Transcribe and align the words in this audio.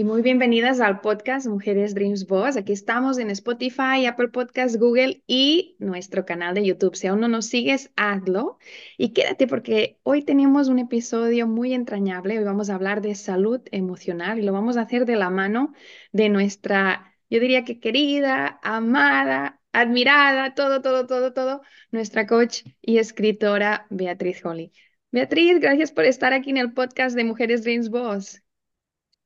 Y 0.00 0.04
muy 0.04 0.22
bienvenidas 0.22 0.80
al 0.80 1.02
podcast 1.02 1.46
Mujeres 1.46 1.94
Dreams 1.94 2.26
Boss. 2.26 2.56
Aquí 2.56 2.72
estamos 2.72 3.18
en 3.18 3.28
Spotify, 3.28 4.06
Apple 4.06 4.28
Podcasts, 4.28 4.78
Google 4.78 5.22
y 5.26 5.76
nuestro 5.78 6.24
canal 6.24 6.54
de 6.54 6.64
YouTube. 6.64 6.96
Si 6.96 7.06
aún 7.06 7.20
no 7.20 7.28
nos 7.28 7.44
sigues, 7.44 7.92
hazlo 7.96 8.56
y 8.96 9.12
quédate 9.12 9.46
porque 9.46 9.98
hoy 10.02 10.22
tenemos 10.22 10.68
un 10.68 10.78
episodio 10.78 11.46
muy 11.46 11.74
entrañable. 11.74 12.38
Hoy 12.38 12.44
vamos 12.44 12.70
a 12.70 12.76
hablar 12.76 13.02
de 13.02 13.14
salud 13.14 13.60
emocional 13.72 14.38
y 14.38 14.42
lo 14.42 14.54
vamos 14.54 14.78
a 14.78 14.80
hacer 14.80 15.04
de 15.04 15.16
la 15.16 15.28
mano 15.28 15.74
de 16.12 16.30
nuestra, 16.30 17.14
yo 17.28 17.38
diría 17.38 17.66
que 17.66 17.78
querida, 17.78 18.58
amada, 18.62 19.60
admirada, 19.74 20.54
todo, 20.54 20.80
todo, 20.80 21.06
todo, 21.06 21.34
todo, 21.34 21.60
nuestra 21.90 22.26
coach 22.26 22.62
y 22.80 22.96
escritora 22.96 23.86
Beatriz 23.90 24.42
Holly. 24.46 24.72
Beatriz, 25.10 25.60
gracias 25.60 25.92
por 25.92 26.06
estar 26.06 26.32
aquí 26.32 26.48
en 26.48 26.56
el 26.56 26.72
podcast 26.72 27.14
de 27.14 27.24
Mujeres 27.24 27.64
Dreams 27.64 27.90
Boss. 27.90 28.42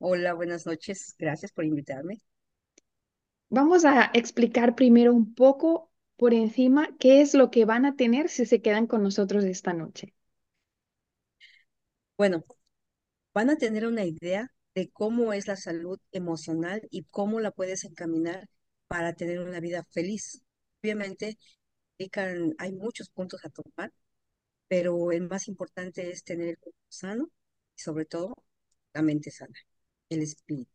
Hola, 0.07 0.35
buenas 0.35 0.67
noches. 0.67 1.15
Gracias 1.19 1.51
por 1.51 1.65
invitarme. 1.65 2.21
Vamos 3.49 3.87
a 3.87 4.11
explicar 4.13 4.75
primero 4.75 5.15
un 5.15 5.35
poco 5.35 5.91
por 6.17 6.35
encima 6.35 6.95
qué 6.99 7.23
es 7.23 7.33
lo 7.33 7.51
que 7.51 7.65
van 7.65 7.87
a 7.87 7.97
tener 7.97 8.29
si 8.29 8.45
se 8.45 8.61
quedan 8.61 8.87
con 8.87 9.03
nosotros 9.03 9.45
esta 9.45 9.73
noche. 9.73 10.13
Bueno, 12.19 12.45
van 13.33 13.49
a 13.49 13.57
tener 13.57 13.87
una 13.87 14.05
idea 14.05 14.53
de 14.75 14.91
cómo 14.91 15.33
es 15.33 15.49
la 15.49 15.57
salud 15.57 15.99
emocional 16.13 16.87
y 16.91 17.05
cómo 17.05 17.41
la 17.41 17.51
puedes 17.51 17.85
encaminar 17.85 18.47
para 18.89 19.15
tener 19.15 19.41
una 19.41 19.59
vida 19.61 19.87
feliz. 19.91 20.43
Obviamente, 20.83 21.39
hay 22.59 22.73
muchos 22.73 23.09
puntos 23.09 23.43
a 23.47 23.49
tomar, 23.49 23.91
pero 24.69 25.13
el 25.13 25.29
más 25.29 25.49
importante 25.49 26.11
es 26.11 26.25
tener 26.25 26.49
el 26.49 26.59
cuerpo 26.59 26.79
sano 26.91 27.31
y 27.75 27.81
sobre 27.81 28.05
todo 28.05 28.35
la 28.93 29.01
mente 29.01 29.31
sana 29.31 29.55
el 30.11 30.23
espíritu. 30.23 30.71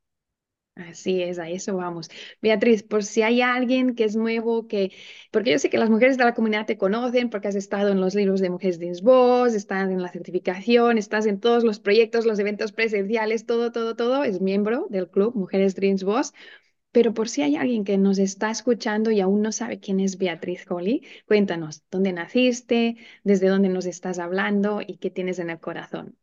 Así 0.75 1.22
es, 1.23 1.39
a 1.39 1.49
eso 1.49 1.75
vamos. 1.75 2.09
Beatriz, 2.41 2.83
por 2.83 3.03
si 3.03 3.22
hay 3.22 3.41
alguien 3.41 3.95
que 3.95 4.05
es 4.05 4.16
nuevo, 4.16 4.66
que, 4.67 4.94
porque 5.30 5.52
yo 5.52 5.59
sé 5.59 5.69
que 5.69 5.77
las 5.77 5.90
mujeres 5.90 6.17
de 6.17 6.23
la 6.23 6.34
comunidad 6.34 6.66
te 6.66 6.78
conocen, 6.78 7.29
porque 7.29 7.50
has 7.50 7.56
estado 7.56 7.90
en 7.91 8.00
los 8.00 8.16
libros 8.16 8.40
de 8.40 8.50
Mujeres 8.50 8.79
de 8.79 8.94
Voz, 9.03 9.53
estás 9.53 9.90
en 9.91 10.01
la 10.01 10.09
certificación, 10.09 10.97
estás 10.97 11.25
en 11.25 11.40
todos 11.41 11.66
los 11.66 11.79
proyectos, 11.81 12.25
los 12.25 12.40
eventos 12.40 12.72
presenciales, 12.72 13.45
todo, 13.45 13.73
todo, 13.73 13.95
todo, 13.97 14.23
es 14.23 14.40
miembro 14.41 14.88
del 14.90 15.09
club 15.09 15.35
Mujeres 15.35 15.75
Dreams 15.75 16.03
Boss. 16.03 16.34
Pero 16.91 17.13
por 17.13 17.29
si 17.29 17.41
hay 17.44 17.56
alguien 17.57 17.84
que 17.84 17.97
nos 17.97 18.19
está 18.19 18.51
escuchando 18.51 19.11
y 19.11 19.19
aún 19.22 19.41
no 19.41 19.51
sabe 19.51 19.79
quién 19.79 20.00
es 20.00 20.17
Beatriz 20.17 20.66
Holly, 20.69 21.06
cuéntanos, 21.28 21.84
¿dónde 21.91 22.13
naciste? 22.13 22.97
¿Desde 23.23 23.47
dónde 23.50 23.69
nos 23.69 23.85
estás 23.85 24.19
hablando? 24.19 24.81
¿Y 24.85 24.97
qué 24.97 25.09
tienes 25.11 25.40
en 25.40 25.50
el 25.51 25.59
corazón? 25.59 26.17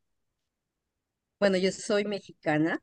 Bueno, 1.38 1.56
yo 1.58 1.70
soy 1.72 2.04
mexicana, 2.04 2.82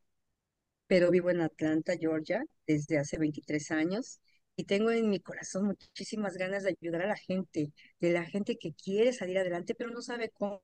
pero 0.93 1.09
vivo 1.09 1.31
en 1.31 1.41
Atlanta, 1.41 1.95
Georgia, 1.99 2.45
desde 2.67 2.99
hace 2.99 3.17
23 3.17 3.71
años 3.71 4.19
y 4.55 4.65
tengo 4.65 4.91
en 4.91 5.09
mi 5.09 5.19
corazón 5.19 5.65
muchísimas 5.65 6.35
ganas 6.35 6.61
de 6.61 6.77
ayudar 6.79 7.01
a 7.01 7.07
la 7.07 7.15
gente, 7.15 7.73
de 7.99 8.11
la 8.11 8.25
gente 8.25 8.57
que 8.57 8.73
quiere 8.73 9.11
salir 9.11 9.39
adelante, 9.39 9.73
pero 9.73 9.89
no 9.89 10.03
sabe 10.03 10.29
cómo, 10.29 10.61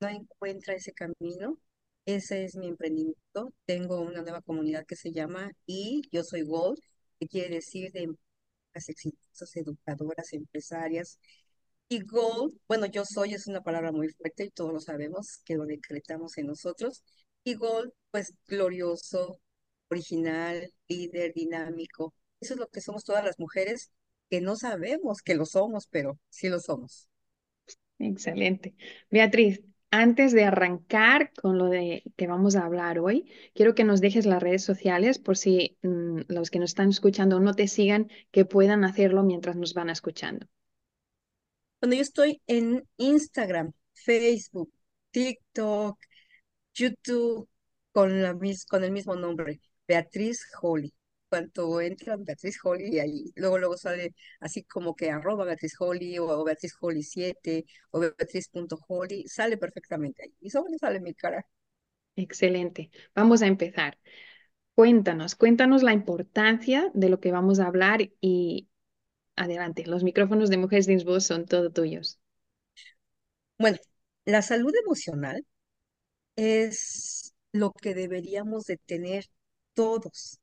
no 0.00 0.08
encuentra 0.08 0.74
ese 0.74 0.92
camino. 0.92 1.56
Ese 2.04 2.42
es 2.42 2.56
mi 2.56 2.66
emprendimiento. 2.66 3.54
Tengo 3.64 4.00
una 4.00 4.22
nueva 4.22 4.42
comunidad 4.42 4.86
que 4.86 4.96
se 4.96 5.12
llama 5.12 5.52
Y 5.66 6.02
Yo 6.10 6.24
Soy 6.24 6.42
Gold, 6.42 6.80
que 7.20 7.28
quiere 7.28 7.54
decir 7.54 7.92
de 7.92 8.12
las 8.74 8.88
exitosas 8.88 9.54
educadoras, 9.54 10.32
empresarias. 10.32 11.20
Y 11.88 12.00
Gold, 12.04 12.58
bueno, 12.66 12.86
yo 12.86 13.04
soy 13.04 13.34
es 13.34 13.46
una 13.46 13.62
palabra 13.62 13.92
muy 13.92 14.08
fuerte 14.08 14.46
y 14.46 14.50
todos 14.50 14.72
lo 14.72 14.80
sabemos, 14.80 15.38
que 15.44 15.54
lo 15.54 15.64
decretamos 15.64 16.38
en 16.38 16.48
nosotros, 16.48 17.04
y 17.44 17.54
Gold, 17.54 17.92
pues 18.10 18.32
glorioso, 18.48 19.38
original, 19.94 20.70
líder, 20.88 21.32
dinámico. 21.34 22.14
Eso 22.40 22.54
es 22.54 22.60
lo 22.60 22.68
que 22.68 22.80
somos 22.80 23.04
todas 23.04 23.24
las 23.24 23.38
mujeres 23.38 23.90
que 24.28 24.40
no 24.40 24.56
sabemos 24.56 25.22
que 25.22 25.34
lo 25.34 25.46
somos, 25.46 25.86
pero 25.86 26.18
sí 26.28 26.48
lo 26.48 26.60
somos. 26.60 27.08
Excelente. 27.98 28.74
Beatriz, 29.10 29.62
antes 29.90 30.32
de 30.32 30.44
arrancar 30.44 31.32
con 31.40 31.56
lo 31.56 31.66
de 31.66 32.02
que 32.16 32.26
vamos 32.26 32.56
a 32.56 32.64
hablar 32.64 32.98
hoy, 32.98 33.30
quiero 33.54 33.74
que 33.74 33.84
nos 33.84 34.00
dejes 34.00 34.26
las 34.26 34.42
redes 34.42 34.64
sociales 34.64 35.18
por 35.18 35.36
si 35.36 35.78
mm, 35.82 36.22
los 36.28 36.50
que 36.50 36.58
nos 36.58 36.70
están 36.70 36.90
escuchando 36.90 37.38
no 37.38 37.54
te 37.54 37.68
sigan, 37.68 38.10
que 38.32 38.44
puedan 38.44 38.84
hacerlo 38.84 39.22
mientras 39.22 39.56
nos 39.56 39.72
van 39.72 39.90
escuchando. 39.90 40.46
Bueno, 41.80 41.94
yo 41.94 42.02
estoy 42.02 42.42
en 42.46 42.88
Instagram, 42.96 43.72
Facebook, 43.92 44.72
TikTok, 45.12 45.98
YouTube 46.74 47.48
con, 47.92 48.20
la, 48.20 48.36
con 48.68 48.82
el 48.82 48.90
mismo 48.90 49.14
nombre, 49.14 49.60
Beatriz 49.86 50.46
Holly. 50.60 50.92
Cuando 51.28 51.80
entran 51.80 52.24
Beatriz 52.24 52.58
Holly, 52.62 53.00
ahí 53.00 53.32
luego 53.34 53.58
luego 53.58 53.76
sale 53.76 54.14
así 54.40 54.62
como 54.64 54.94
que 54.94 55.10
arroba 55.10 55.44
Beatriz 55.44 55.74
Holly 55.78 56.18
o 56.18 56.44
Beatriz 56.44 56.74
Holly 56.80 57.02
7 57.02 57.64
o 57.90 58.00
Beatriz.holly, 58.00 59.26
sale 59.26 59.56
perfectamente 59.58 60.22
ahí. 60.22 60.34
Y 60.40 60.50
solo 60.50 60.68
sale 60.78 61.00
mi 61.00 61.14
cara. 61.14 61.44
Excelente. 62.16 62.90
Vamos 63.14 63.42
a 63.42 63.46
empezar. 63.48 63.98
Cuéntanos, 64.74 65.34
cuéntanos 65.34 65.82
la 65.82 65.92
importancia 65.92 66.90
de 66.94 67.08
lo 67.08 67.20
que 67.20 67.32
vamos 67.32 67.60
a 67.60 67.66
hablar 67.66 68.10
y 68.20 68.68
adelante, 69.36 69.86
los 69.86 70.04
micrófonos 70.04 70.50
de 70.50 70.56
Mujeres 70.56 70.86
de 70.86 71.02
Voz 71.04 71.24
son 71.26 71.46
todo 71.46 71.70
tuyos. 71.70 72.18
Bueno, 73.58 73.78
la 74.24 74.42
salud 74.42 74.72
emocional 74.84 75.44
es 76.36 77.34
lo 77.52 77.72
que 77.72 77.94
deberíamos 77.94 78.64
de 78.64 78.78
tener 78.78 79.26
todos. 79.74 80.40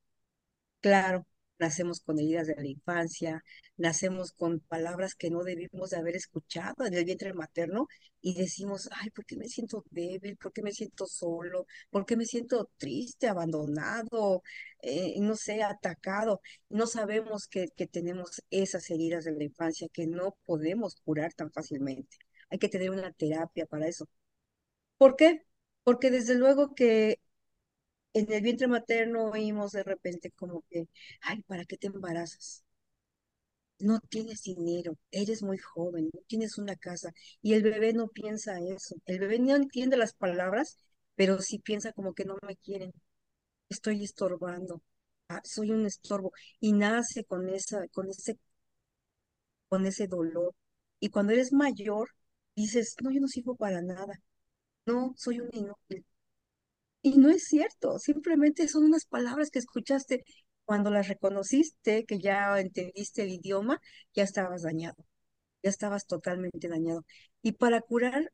Claro, 0.80 1.26
nacemos 1.58 2.00
con 2.00 2.18
heridas 2.18 2.46
de 2.48 2.56
la 2.56 2.66
infancia, 2.66 3.44
nacemos 3.76 4.32
con 4.32 4.60
palabras 4.60 5.14
que 5.14 5.30
no 5.30 5.44
debimos 5.44 5.90
de 5.90 5.98
haber 5.98 6.16
escuchado 6.16 6.84
en 6.86 6.94
el 6.94 7.04
vientre 7.04 7.32
materno 7.34 7.86
y 8.20 8.34
decimos, 8.34 8.88
ay, 8.92 9.10
¿por 9.10 9.24
qué 9.26 9.36
me 9.36 9.48
siento 9.48 9.84
débil? 9.90 10.36
¿Por 10.36 10.52
qué 10.52 10.62
me 10.62 10.72
siento 10.72 11.06
solo? 11.06 11.66
¿Por 11.90 12.04
qué 12.06 12.16
me 12.16 12.24
siento 12.26 12.70
triste, 12.78 13.28
abandonado, 13.28 14.42
eh, 14.82 15.14
no 15.20 15.36
sé, 15.36 15.62
atacado? 15.62 16.40
No 16.68 16.86
sabemos 16.86 17.46
que, 17.48 17.68
que 17.76 17.86
tenemos 17.86 18.42
esas 18.50 18.90
heridas 18.90 19.24
de 19.24 19.32
la 19.32 19.44
infancia 19.44 19.88
que 19.92 20.06
no 20.06 20.36
podemos 20.44 20.96
curar 21.04 21.32
tan 21.34 21.50
fácilmente. 21.52 22.16
Hay 22.50 22.58
que 22.58 22.68
tener 22.68 22.90
una 22.90 23.12
terapia 23.12 23.66
para 23.66 23.86
eso. 23.88 24.08
¿Por 24.98 25.16
qué? 25.16 25.44
Porque 25.84 26.10
desde 26.10 26.34
luego 26.36 26.74
que 26.74 27.18
en 28.14 28.32
el 28.32 28.42
vientre 28.42 28.68
materno 28.68 29.26
oímos 29.30 29.72
de 29.72 29.82
repente 29.84 30.30
como 30.32 30.62
que, 30.70 30.88
ay, 31.22 31.42
¿para 31.42 31.64
qué 31.64 31.76
te 31.76 31.88
embarazas? 31.88 32.64
No 33.78 34.00
tienes 34.00 34.42
dinero, 34.42 34.96
eres 35.10 35.42
muy 35.42 35.58
joven, 35.58 36.08
no 36.12 36.20
tienes 36.26 36.56
una 36.58 36.76
casa. 36.76 37.12
Y 37.42 37.54
el 37.54 37.62
bebé 37.62 37.92
no 37.92 38.08
piensa 38.08 38.58
eso. 38.60 38.94
El 39.06 39.18
bebé 39.20 39.38
no 39.40 39.56
entiende 39.56 39.96
las 39.96 40.14
palabras, 40.14 40.78
pero 41.16 41.40
sí 41.40 41.58
piensa 41.58 41.92
como 41.92 42.14
que 42.14 42.24
no 42.24 42.36
me 42.46 42.56
quieren. 42.56 42.92
Estoy 43.70 44.04
estorbando. 44.04 44.82
Ah, 45.28 45.40
soy 45.44 45.72
un 45.72 45.86
estorbo. 45.86 46.32
Y 46.60 46.72
nace 46.72 47.24
con 47.24 47.48
esa, 47.50 47.88
con 47.88 48.08
ese, 48.10 48.38
con 49.68 49.86
ese 49.86 50.06
dolor. 50.06 50.54
Y 51.00 51.08
cuando 51.10 51.32
eres 51.32 51.52
mayor, 51.52 52.10
dices, 52.54 52.94
no, 53.02 53.10
yo 53.10 53.20
no 53.20 53.28
sirvo 53.28 53.56
para 53.56 53.82
nada. 53.82 54.14
No, 54.86 55.14
soy 55.16 55.40
un 55.40 55.50
inútil 55.54 56.04
y 57.02 57.18
no 57.18 57.30
es 57.30 57.44
cierto, 57.44 57.98
simplemente 57.98 58.68
son 58.68 58.84
unas 58.84 59.06
palabras 59.06 59.50
que 59.50 59.58
escuchaste 59.58 60.24
Cuando 60.64 60.90
las 60.90 61.08
reconociste, 61.08 62.04
que 62.06 62.18
ya 62.20 62.58
entendiste 62.60 63.22
el 63.24 63.30
idioma, 63.30 63.80
ya 64.14 64.24
estabas 64.24 64.62
dañado, 64.62 64.96
ya 65.62 65.70
estabas 65.70 66.06
totalmente 66.06 66.68
dañado. 66.68 67.04
Y 67.42 67.52
para 67.52 67.80
curar 67.82 68.32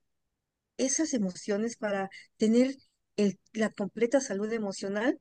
esas 0.79 1.15
emociones, 1.15 1.77
para 1.77 2.11
tener 2.39 2.77
la 3.53 3.71
completa 3.71 4.21
salud 4.21 4.53
emocional, 4.53 5.21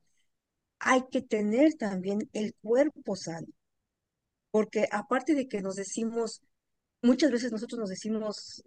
hay 0.80 1.04
que 1.12 1.22
tener 1.22 1.76
también 1.76 2.30
el 2.34 2.56
cuerpo 2.62 3.16
sano. 3.16 3.48
Porque 4.52 4.88
aparte 4.92 5.36
de 5.36 5.48
que 5.48 5.62
nos 5.62 5.76
decimos, 5.76 6.42
muchas 7.02 7.32
veces 7.32 7.52
nosotros 7.52 7.80
nos 7.80 7.90
decimos 7.90 8.64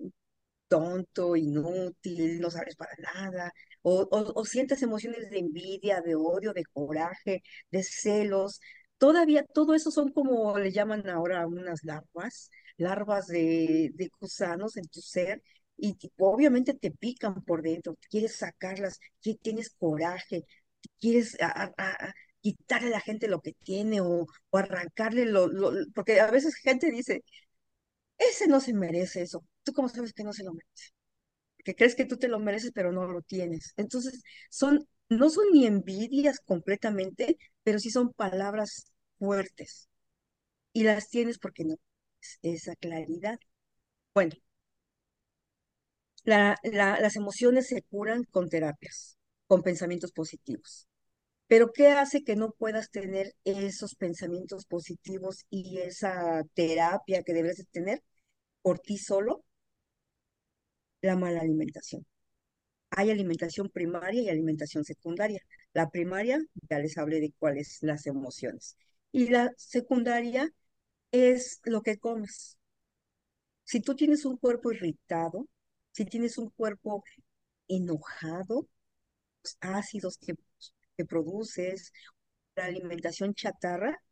tonto, 0.69 1.37
inútil, 1.37 2.41
no 2.41 2.51
sabes 2.51 2.77
para 2.77 2.95
nada, 2.99 3.53
o, 3.83 4.07
o, 4.11 4.45
sientes 4.45 4.83
emociones 4.83 5.31
de 5.31 5.39
envidia, 5.39 6.01
de 6.01 6.15
odio, 6.15 6.53
de 6.53 6.65
coraje, 6.65 7.43
de 7.71 7.83
celos. 7.83 8.61
Todavía 8.99 9.45
todo 9.45 9.75
eso 9.75 9.91
son 9.91 10.11
como 10.13 10.59
le 10.59 10.73
llaman 10.73 11.09
ahora 11.09 11.47
unas 11.47 11.85
larvas, 11.85 12.51
larvas 12.77 13.27
de, 13.29 13.91
de 13.95 14.11
gusanos 14.21 14.77
en 14.77 14.87
tu 14.89 15.01
ser, 15.01 15.43
y 15.77 15.97
obviamente 16.19 16.75
te 16.75 16.91
pican 16.91 17.43
por 17.45 17.63
dentro, 17.63 17.97
quieres 18.11 18.37
sacarlas, 18.37 18.99
tienes 19.43 19.71
coraje, 19.71 20.45
quieres 21.01 21.37
quitarle 22.41 22.89
a 22.89 22.91
la 22.93 23.01
gente 23.01 23.29
lo 23.29 23.41
que 23.41 23.53
tiene 23.65 24.01
o, 24.01 24.27
o 24.51 24.59
arrancarle 24.59 25.27
lo, 25.27 25.49
lo, 25.49 25.73
porque 25.95 26.21
a 26.21 26.31
veces 26.31 26.55
gente 26.57 26.91
dice, 26.91 27.23
ese 28.19 28.49
no 28.49 28.61
se 28.61 28.75
merece 28.75 29.23
eso. 29.23 29.45
¿Tú 29.65 29.73
cómo 29.73 29.89
sabes 29.89 30.13
que 30.13 30.25
no 30.25 30.33
se 30.33 30.45
lo 30.45 30.53
merece? 30.55 30.91
Que 31.65 31.75
crees 31.75 31.95
que 31.97 32.07
tú 32.07 32.17
te 32.19 32.29
lo 32.29 32.39
mereces, 32.41 32.73
pero 32.75 32.93
no 32.93 33.07
lo 33.07 33.23
tienes. 33.23 33.73
Entonces, 33.77 34.23
son, 34.51 34.87
no 35.09 35.31
son 35.31 35.45
ni 35.53 35.67
envidias 35.67 36.41
completamente, 36.41 37.39
pero 37.63 37.79
sí 37.79 37.91
son 37.91 38.13
palabras 38.13 38.87
fuertes. 39.19 39.89
Y 40.73 40.85
las 40.85 41.09
tienes 41.11 41.39
porque 41.39 41.65
no 41.65 41.77
tienes 42.43 42.63
esa 42.63 42.77
claridad. 42.77 43.39
Bueno, 44.15 44.35
la, 46.25 46.57
la, 46.63 47.01
las 47.01 47.17
emociones 47.17 47.69
se 47.69 47.83
curan 47.83 48.25
con 48.25 48.49
terapias, 48.49 49.19
con 49.47 49.63
pensamientos 49.63 50.13
positivos. 50.13 50.87
Pero 51.49 51.73
¿qué 51.73 51.89
hace 51.89 52.25
que 52.25 52.37
no 52.37 52.53
puedas 52.53 52.91
tener 52.91 53.35
esos 53.45 53.95
pensamientos 53.97 54.67
positivos 54.67 55.45
y 55.51 55.79
esa 55.81 56.45
terapia 56.55 57.23
que 57.25 57.35
debes 57.35 57.67
tener 57.73 58.03
por 58.63 58.81
ti 58.81 58.99
solo? 58.99 59.45
La 61.03 61.17
mala 61.17 61.41
alimentación. 61.41 62.07
Hay 62.91 63.11
alimentación 63.11 63.69
primaria 63.71 64.23
y 64.23 64.29
alimentación 64.29 64.85
secundaria. 64.85 65.43
La 65.73 65.91
primaria, 65.91 66.41
ya 66.69 66.79
les 66.79 66.99
hablé 66.99 67.21
de 67.21 67.33
cuáles 67.39 67.79
las 67.83 68.07
emociones. 68.07 68.77
Y 69.13 69.29
la 69.29 69.53
secundaria 69.57 70.49
es 71.13 71.61
lo 71.65 71.83
que 71.83 71.99
comes. 71.99 72.59
Si 73.65 73.81
tú 73.81 73.95
tienes 73.95 74.25
un 74.25 74.37
cuerpo 74.37 74.73
irritado, 74.73 75.49
si 75.93 76.05
tienes 76.05 76.39
un 76.39 76.51
cuerpo 76.51 77.05
enojado, 77.69 78.69
los 79.43 79.57
ácidos 79.61 80.19
que 80.19 80.35
que 81.01 81.07
produces, 81.07 81.93
la 82.57 82.67
alimentación 82.67 83.33
chatarra, 83.35 84.03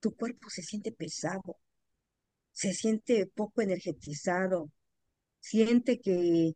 tu 0.00 0.16
cuerpo 0.16 0.50
se 0.50 0.62
siente 0.62 0.90
pesado, 0.90 1.56
se 2.50 2.74
siente 2.74 3.26
poco 3.26 3.62
energetizado, 3.62 4.68
siente 5.42 6.00
que, 6.00 6.54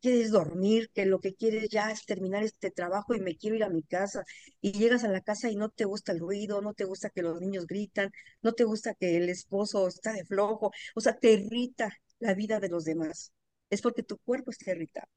quieres 0.00 0.30
dormir, 0.30 0.90
que 0.94 1.06
lo 1.06 1.20
que 1.20 1.34
quieres 1.34 1.68
ya 1.70 1.90
es 1.90 2.04
terminar 2.06 2.42
este 2.44 2.70
trabajo 2.70 3.14
y 3.14 3.20
me 3.20 3.36
quiero 3.36 3.56
ir 3.56 3.64
a 3.64 3.68
mi 3.70 3.82
casa. 3.82 4.24
Y 4.60 4.72
llegas 4.72 5.04
a 5.04 5.08
la 5.08 5.20
casa 5.20 5.50
y 5.50 5.56
no 5.56 5.70
te 5.70 5.84
gusta 5.84 6.12
el 6.12 6.20
ruido, 6.20 6.62
no 6.62 6.74
te 6.74 6.84
gusta 6.84 7.10
que 7.10 7.22
los 7.22 7.40
niños 7.40 7.66
gritan, 7.66 8.10
no 8.42 8.52
te 8.52 8.64
gusta 8.64 8.94
que 8.94 9.16
el 9.16 9.28
esposo 9.28 9.88
está 9.88 10.12
de 10.12 10.24
flojo, 10.24 10.70
o 10.94 11.00
sea, 11.00 11.16
te 11.18 11.32
irrita 11.32 11.92
la 12.20 12.34
vida 12.34 12.60
de 12.60 12.68
los 12.68 12.84
demás. 12.84 13.32
Es 13.70 13.82
porque 13.82 14.02
tu 14.02 14.18
cuerpo 14.18 14.50
está 14.50 14.70
irritado. 14.72 15.08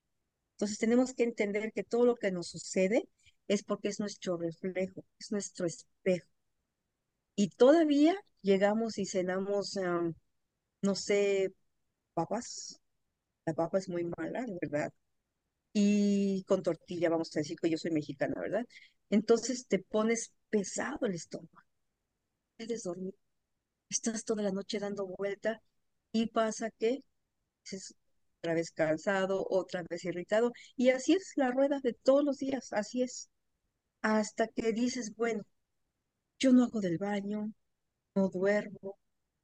Entonces 0.54 0.78
tenemos 0.80 1.14
que 1.14 1.24
entender 1.24 1.72
que 1.74 1.84
todo 1.84 2.06
lo 2.06 2.16
que 2.18 2.32
nos 2.32 2.50
sucede 2.50 3.08
es 3.48 3.64
porque 3.64 3.90
es 3.90 4.00
nuestro 4.00 4.38
reflejo, 4.38 5.06
es 5.20 5.32
nuestro 5.32 5.66
espejo. 5.66 6.28
Y 7.36 7.50
todavía 7.50 8.16
llegamos 8.42 8.98
y 8.98 9.06
cenamos, 9.06 9.78
no 10.82 10.96
sé, 10.96 11.54
papas. 12.20 12.80
La 13.46 13.54
papa 13.54 13.80
es 13.80 13.90
muy 13.90 14.04
mala, 14.06 14.46
¿verdad? 14.62 14.92
Y 15.74 16.44
con 16.46 16.64
tortilla, 16.64 17.10
vamos 17.10 17.36
a 17.36 17.40
decir 17.42 17.58
que 17.60 17.70
yo 17.70 17.78
soy 17.78 17.92
mexicana, 17.92 18.42
¿verdad? 18.42 18.66
Entonces 19.10 19.68
te 19.68 19.80
pones 19.80 20.34
pesado 20.50 21.06
el 21.08 21.16
estómago. 21.16 21.50
Puedes 22.58 22.84
dormir. 22.84 23.16
Estás 23.90 24.24
toda 24.26 24.44
la 24.44 24.52
noche 24.52 24.80
dando 24.80 25.08
vuelta 25.08 25.62
y 26.12 26.28
pasa 26.28 26.72
que 26.72 27.04
es 27.72 27.96
otra 28.40 28.54
vez 28.56 28.72
cansado, 28.72 29.46
otra 29.50 29.84
vez 29.90 30.06
irritado. 30.06 30.52
Y 30.76 30.90
así 30.90 31.14
es 31.14 31.34
la 31.38 31.52
rueda 31.52 31.80
de 31.84 31.94
todos 31.94 32.24
los 32.24 32.38
días, 32.40 32.74
así 32.74 33.04
es 33.04 33.30
hasta 34.02 34.48
que 34.48 34.74
dices, 34.74 35.16
bueno, 35.16 35.44
yo 36.40 36.54
no 36.54 36.66
hago 36.66 36.82
del 36.82 36.98
baño, 36.98 37.52
no 38.16 38.30
duermo, 38.30 38.98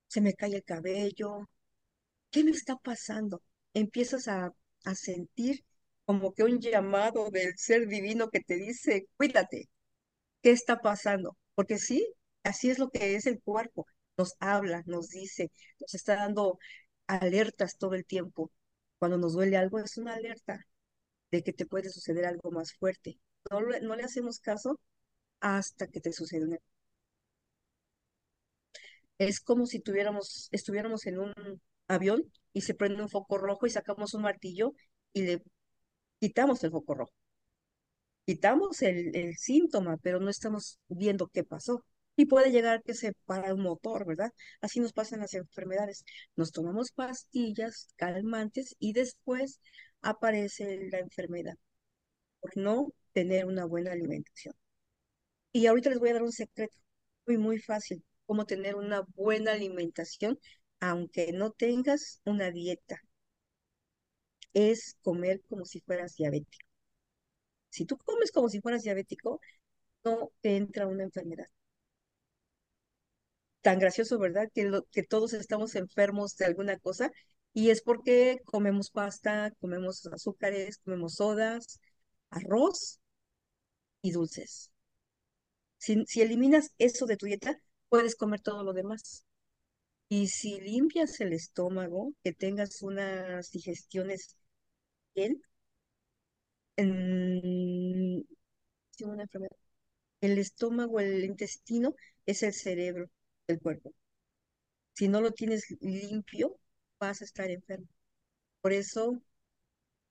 se 0.07 0.21
me 0.21 0.33
cae 0.33 0.55
el 0.57 0.63
cabello, 0.63 1.49
¿qué 2.35 2.43
me 2.43 2.51
está 2.51 2.75
pasando? 2.77 3.41
Empiezas 3.73 4.27
a, 4.27 4.53
a 4.85 4.95
sentir 4.95 5.65
como 6.05 6.33
que 6.33 6.43
un 6.43 6.59
llamado 6.61 7.29
del 7.31 7.57
ser 7.57 7.87
divino 7.87 8.29
que 8.29 8.41
te 8.41 8.55
dice, 8.57 9.07
cuídate, 9.17 9.69
¿qué 10.43 10.51
está 10.51 10.79
pasando? 10.81 11.37
Porque 11.55 11.77
sí, 11.79 12.07
así 12.43 12.69
es 12.69 12.79
lo 12.79 12.89
que 12.91 13.15
es 13.15 13.27
el 13.27 13.41
cuerpo, 13.41 13.87
nos 14.17 14.35
habla, 14.39 14.83
nos 14.87 15.09
dice, 15.09 15.51
nos 15.79 15.93
está 15.95 16.15
dando 16.17 16.59
alertas 17.07 17.77
todo 17.77 17.95
el 17.95 18.05
tiempo. 18.05 18.51
Cuando 18.99 19.17
nos 19.17 19.33
duele 19.33 19.57
algo 19.57 19.79
es 19.79 19.97
una 19.97 20.15
alerta 20.15 20.65
de 21.31 21.43
que 21.43 21.53
te 21.53 21.65
puede 21.65 21.89
suceder 21.89 22.25
algo 22.25 22.51
más 22.51 22.73
fuerte 22.75 23.19
no, 23.51 23.95
le 23.95 24.03
hacemos 24.03 24.39
caso 24.39 24.79
hasta 25.41 25.87
que 25.87 26.01
te 26.01 26.13
sucede 26.13 26.45
una. 26.45 26.59
Es 29.17 29.39
como 29.41 29.65
si 29.65 29.79
tuviéramos, 29.79 30.47
estuviéramos 30.51 31.05
en 31.05 31.19
un 31.19 31.33
avión 31.87 32.23
y 32.53 32.61
se 32.61 32.73
prende 32.73 33.01
un 33.01 33.09
foco 33.09 33.37
rojo 33.37 33.65
y 33.65 33.69
sacamos 33.69 34.13
un 34.13 34.23
martillo 34.23 34.73
y 35.13 35.23
le 35.23 35.43
quitamos 36.19 36.63
el 36.63 36.71
foco 36.71 36.95
rojo. 36.95 37.13
Quitamos 38.25 38.81
el, 38.81 39.35
síntoma, 39.37 39.97
pero 39.97 40.19
no 40.19 40.29
estamos 40.29 40.79
viendo 40.87 41.27
qué 41.27 41.43
pasó. 41.43 41.85
Y 42.15 42.25
puede 42.25 42.51
llegar 42.51 42.81
que 42.83 42.93
se 42.93 43.13
para 43.25 43.53
un 43.53 43.61
motor, 43.61 44.05
¿verdad? 44.05 44.31
Así 44.61 44.79
nos 44.79 44.93
pasan 44.93 45.19
las 45.19 45.33
enfermedades. 45.33 46.03
Nos 46.35 46.51
tomamos 46.51 46.91
pastillas 46.91 47.89
calmantes 47.97 48.75
y 48.79 48.93
después 48.93 49.59
aparece 50.01 50.87
la 50.91 50.99
enfermedad. 50.99 51.55
Por 52.39 52.57
no 52.57 52.93
tener 53.13 53.45
una 53.45 53.65
buena 53.65 53.91
alimentación. 53.91 54.55
Y 55.51 55.67
ahorita 55.67 55.89
les 55.89 55.99
voy 55.99 56.09
a 56.09 56.13
dar 56.13 56.23
un 56.23 56.31
secreto 56.31 56.75
muy, 57.27 57.37
muy 57.37 57.59
fácil, 57.59 58.03
cómo 58.25 58.45
tener 58.45 58.75
una 58.75 59.01
buena 59.15 59.53
alimentación 59.53 60.39
aunque 60.89 61.31
no 61.33 61.51
tengas 61.51 62.21
una 62.25 62.51
dieta. 62.51 63.01
Es 64.53 64.97
comer 65.01 65.41
como 65.47 65.65
si 65.65 65.81
fueras 65.81 66.15
diabético. 66.15 66.65
Si 67.69 67.85
tú 67.85 67.97
comes 67.97 68.31
como 68.31 68.49
si 68.49 68.61
fueras 68.61 68.83
diabético, 68.83 69.39
no 70.03 70.31
te 70.41 70.57
entra 70.57 70.87
una 70.87 71.03
enfermedad. 71.03 71.47
Tan 73.61 73.79
gracioso, 73.79 74.19
¿verdad? 74.19 74.49
Que, 74.53 75.03
todos 75.03 75.33
estamos 75.33 75.75
enfermos 75.75 76.35
de 76.37 76.45
alguna 76.45 76.77
cosa 76.77 77.11
y 77.53 77.69
es 77.71 77.81
porque 77.81 78.39
comemos 78.45 78.91
pasta, 78.91 79.51
comemos 79.59 80.05
azúcares, 80.07 80.77
comemos 80.83 81.15
sodas, 81.15 81.79
arroz 82.29 82.99
y 84.01 84.11
dulces. 84.11 84.71
Si 85.77 86.21
eliminas 86.21 86.71
eso 86.77 87.05
de 87.05 87.17
tu 87.17 87.25
dieta, 87.25 87.59
puedes 87.89 88.15
comer 88.15 88.41
todo 88.41 88.63
lo 88.63 88.73
demás. 88.73 89.25
Y 90.09 90.27
si 90.27 90.59
limpias 90.61 91.19
el 91.21 91.33
estómago, 91.33 92.13
que 92.23 92.33
tengas 92.33 92.81
unas 92.81 93.51
digestiones 93.51 94.35
bien, 95.15 95.41
en, 96.77 98.25
una 99.01 99.23
enfermedad. 99.23 99.55
El 100.21 100.37
estómago, 100.39 100.99
el 100.99 101.23
intestino, 101.25 101.95
es 102.25 102.43
el 102.43 102.53
cerebro 102.53 103.09
del 103.47 103.59
cuerpo. 103.61 103.93
Si 104.93 105.07
no 105.07 105.21
lo 105.21 105.31
tienes 105.31 105.65
limpio, 105.81 106.57
vas 106.99 107.21
a 107.21 107.25
estar 107.25 107.49
enfermo. 107.51 107.87
Por 108.61 108.73
eso 108.73 109.21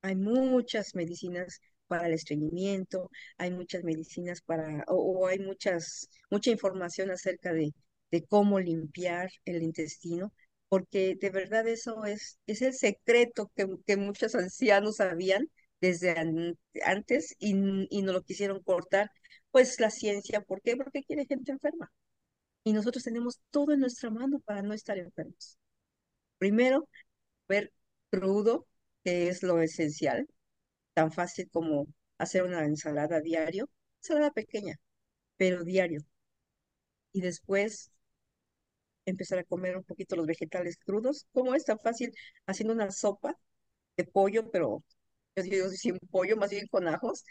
hay 0.02 0.16
muchas 0.16 0.94
medicinas 0.94 1.60
para 1.88 2.06
el 2.08 2.14
estreñimiento, 2.14 3.10
hay 3.38 3.50
muchas 3.50 3.84
medicinas 3.84 4.42
para, 4.42 4.84
o, 4.88 5.26
hay 5.26 5.38
muchas, 5.38 6.08
mucha 6.30 6.50
información 6.50 7.10
acerca 7.10 7.52
de, 7.52 7.72
de 8.14 8.24
cómo 8.26 8.60
limpiar 8.60 9.30
el 9.44 9.62
intestino, 9.62 10.32
porque 10.68 11.16
de 11.20 11.30
verdad 11.30 11.66
eso 11.68 12.04
es, 12.04 12.38
es 12.46 12.62
el 12.62 12.74
secreto 12.74 13.50
que, 13.56 13.66
que 13.86 13.96
muchos 13.96 14.34
ancianos 14.36 14.96
sabían 14.96 15.48
desde 15.80 16.14
antes 16.84 17.34
y, 17.38 17.54
y 17.90 18.02
no 18.02 18.12
lo 18.12 18.22
quisieron 18.22 18.62
cortar 18.62 19.10
pues 19.50 19.80
la 19.80 19.90
ciencia. 19.90 20.40
¿Por 20.42 20.62
qué? 20.62 20.76
Porque 20.76 21.02
quiere 21.04 21.26
gente 21.26 21.52
enferma. 21.52 21.92
Y 22.64 22.72
nosotros 22.72 23.04
tenemos 23.04 23.40
todo 23.50 23.72
en 23.72 23.80
nuestra 23.80 24.10
mano 24.10 24.40
para 24.40 24.62
no 24.62 24.74
estar 24.74 24.98
enfermos. 24.98 25.58
Primero, 26.38 26.88
ver 27.48 27.72
crudo, 28.10 28.66
que 29.04 29.28
es 29.28 29.42
lo 29.42 29.60
esencial, 29.62 30.28
tan 30.94 31.12
fácil 31.12 31.48
como 31.50 31.86
hacer 32.18 32.44
una 32.44 32.64
ensalada 32.66 33.20
diario, 33.20 33.70
ensalada 34.00 34.32
pequeña, 34.32 34.76
pero 35.38 35.64
diario. 35.64 36.02
Y 37.12 37.20
después 37.22 37.90
empezar 39.06 39.38
a 39.38 39.44
comer 39.44 39.76
un 39.76 39.84
poquito 39.84 40.16
los 40.16 40.26
vegetales 40.26 40.76
crudos. 40.78 41.26
¿Cómo 41.32 41.54
es 41.54 41.64
tan 41.64 41.78
fácil 41.80 42.12
haciendo 42.46 42.74
una 42.74 42.90
sopa 42.90 43.36
de 43.96 44.04
pollo, 44.04 44.50
pero 44.50 44.84
yo 45.36 45.42
digo 45.42 45.68
sin 45.70 45.98
pollo, 46.10 46.36
más 46.36 46.50
bien 46.50 46.66
con 46.68 46.88
ajos 46.88 47.24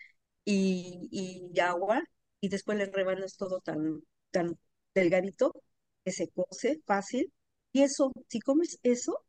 y, 0.46 1.08
y 1.12 1.60
agua, 1.60 2.04
y 2.42 2.50
después 2.50 2.78
le 2.78 2.86
rebanas 2.88 3.38
todo 3.38 3.60
tan, 3.62 4.02
tan 4.32 4.58
delgadito 4.96 5.54
que 6.04 6.12
se 6.12 6.30
cose 6.30 6.82
fácil. 6.86 7.32
Y 7.72 7.84
eso, 7.84 8.12
si 8.30 8.40
comes 8.40 8.80
eso, 8.84 9.26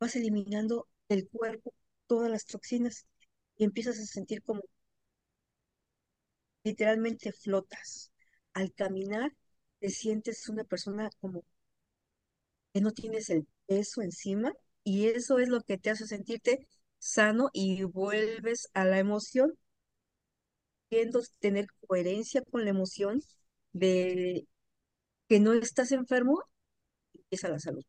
vas 0.00 0.16
eliminando 0.16 0.88
del 1.08 1.28
cuerpo 1.30 1.74
todas 2.06 2.30
las 2.30 2.46
toxinas 2.46 3.06
y 3.56 3.64
empiezas 3.64 3.98
a 4.00 4.06
sentir 4.06 4.42
como 4.42 4.62
literalmente 6.64 7.32
flotas. 7.32 8.10
Al 8.54 8.72
caminar, 8.74 9.32
te 9.80 9.90
sientes 9.90 10.48
una 10.48 10.64
persona 10.64 11.10
como 11.20 11.44
que 12.72 12.80
no 12.80 12.92
tienes 12.92 13.30
el 13.30 13.46
peso 13.66 14.02
encima 14.02 14.52
y 14.84 15.06
eso 15.08 15.38
es 15.38 15.48
lo 15.48 15.60
que 15.62 15.78
te 15.78 15.90
hace 15.90 16.06
sentirte 16.06 16.66
sano 16.98 17.50
y 17.52 17.84
vuelves 17.84 18.68
a 18.74 18.84
la 18.84 18.98
emoción, 18.98 19.54
queriendo 20.90 21.20
tener 21.40 21.66
coherencia 21.86 22.42
con 22.50 22.64
la 22.64 22.70
emoción 22.70 23.20
de 23.72 24.46
que 25.28 25.40
no 25.40 25.54
estás 25.54 25.92
enfermo, 25.92 26.42
empieza 27.14 27.48
la 27.50 27.60
salud. 27.60 27.84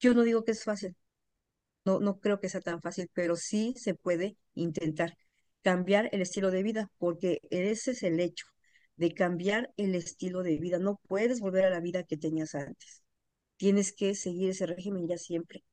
Yo 0.00 0.14
no 0.14 0.22
digo 0.22 0.44
que 0.44 0.52
es 0.52 0.64
fácil, 0.64 0.96
no, 1.84 2.00
no 2.00 2.20
creo 2.20 2.40
que 2.40 2.48
sea 2.48 2.60
tan 2.62 2.82
fácil, 2.82 3.10
pero 3.14 3.36
sí 3.36 3.74
se 3.78 3.94
puede 3.94 4.36
intentar 4.54 5.16
cambiar 5.62 6.08
el 6.12 6.22
estilo 6.22 6.50
de 6.52 6.62
vida, 6.64 6.90
porque 6.98 7.40
ese 7.50 7.92
es 7.92 8.02
el 8.04 8.20
hecho 8.20 8.46
de 9.00 9.14
cambiar 9.14 9.72
el 9.78 9.94
estilo 9.96 10.42
de 10.44 10.58
vida. 10.58 10.78
No 10.78 11.00
puedes 11.08 11.40
volver 11.40 11.64
a 11.64 11.70
la 11.70 11.80
vida 11.80 12.04
que 12.04 12.18
tenías 12.18 12.54
antes. 12.54 13.02
Tienes 13.58 13.92
que 13.92 14.14
seguir 14.14 14.50
ese 14.50 14.66
régimen 14.66 15.08
ya 15.08 15.18
siempre. 15.18 15.64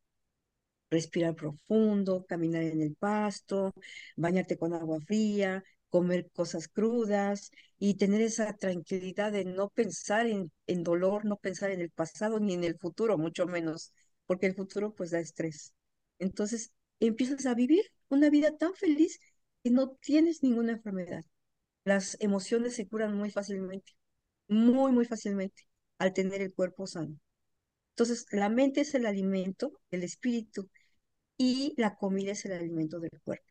Respirar 0.90 1.36
profundo, 1.36 2.26
caminar 2.26 2.64
en 2.64 2.82
el 2.82 2.96
pasto, 2.96 3.74
bañarte 4.16 4.58
con 4.58 4.74
agua 4.74 5.00
fría, 5.02 5.64
comer 5.90 6.30
cosas 6.32 6.68
crudas 6.70 7.52
y 7.78 7.96
tener 7.96 8.22
esa 8.22 8.54
tranquilidad 8.56 9.32
de 9.34 9.44
no 9.46 9.70
pensar 9.70 10.28
en, 10.28 10.52
en 10.68 10.84
dolor, 10.84 11.26
no 11.26 11.36
pensar 11.38 11.72
en 11.72 11.82
el 11.82 11.92
pasado 11.92 12.40
ni 12.40 12.54
en 12.54 12.64
el 12.64 12.78
futuro, 12.78 13.18
mucho 13.18 13.46
menos, 13.48 13.92
porque 14.26 14.46
el 14.48 14.56
futuro 14.56 14.94
pues 14.96 15.12
da 15.12 15.20
estrés. 15.20 15.74
Entonces 16.20 16.72
empiezas 17.02 17.46
a 17.46 17.54
vivir 17.56 17.84
una 18.10 18.30
vida 18.30 18.58
tan 18.58 18.74
feliz 18.74 19.20
que 19.64 19.72
no 19.72 19.90
tienes 20.02 20.42
ninguna 20.44 20.74
enfermedad. 20.74 21.26
Las 21.88 22.17
emociones 22.20 22.75
se 22.75 22.88
curan 22.88 23.15
muy 23.15 23.32
fácilmente, 23.32 23.94
muy, 24.48 24.91
muy 24.91 25.06
fácilmente, 25.06 25.63
al 26.00 26.13
tener 26.13 26.41
el 26.41 26.53
cuerpo 26.53 26.88
sano. 26.88 27.17
Entonces, 27.91 28.27
la 28.32 28.50
mente 28.50 28.82
es 28.82 28.96
el 28.96 29.06
alimento, 29.06 29.79
el 29.91 30.03
espíritu, 30.03 30.70
y 31.38 31.74
la 31.77 31.96
comida 31.98 32.34
es 32.34 32.46
el 32.46 32.53
alimento 32.53 33.00
del 33.00 33.12
cuerpo. 33.24 33.46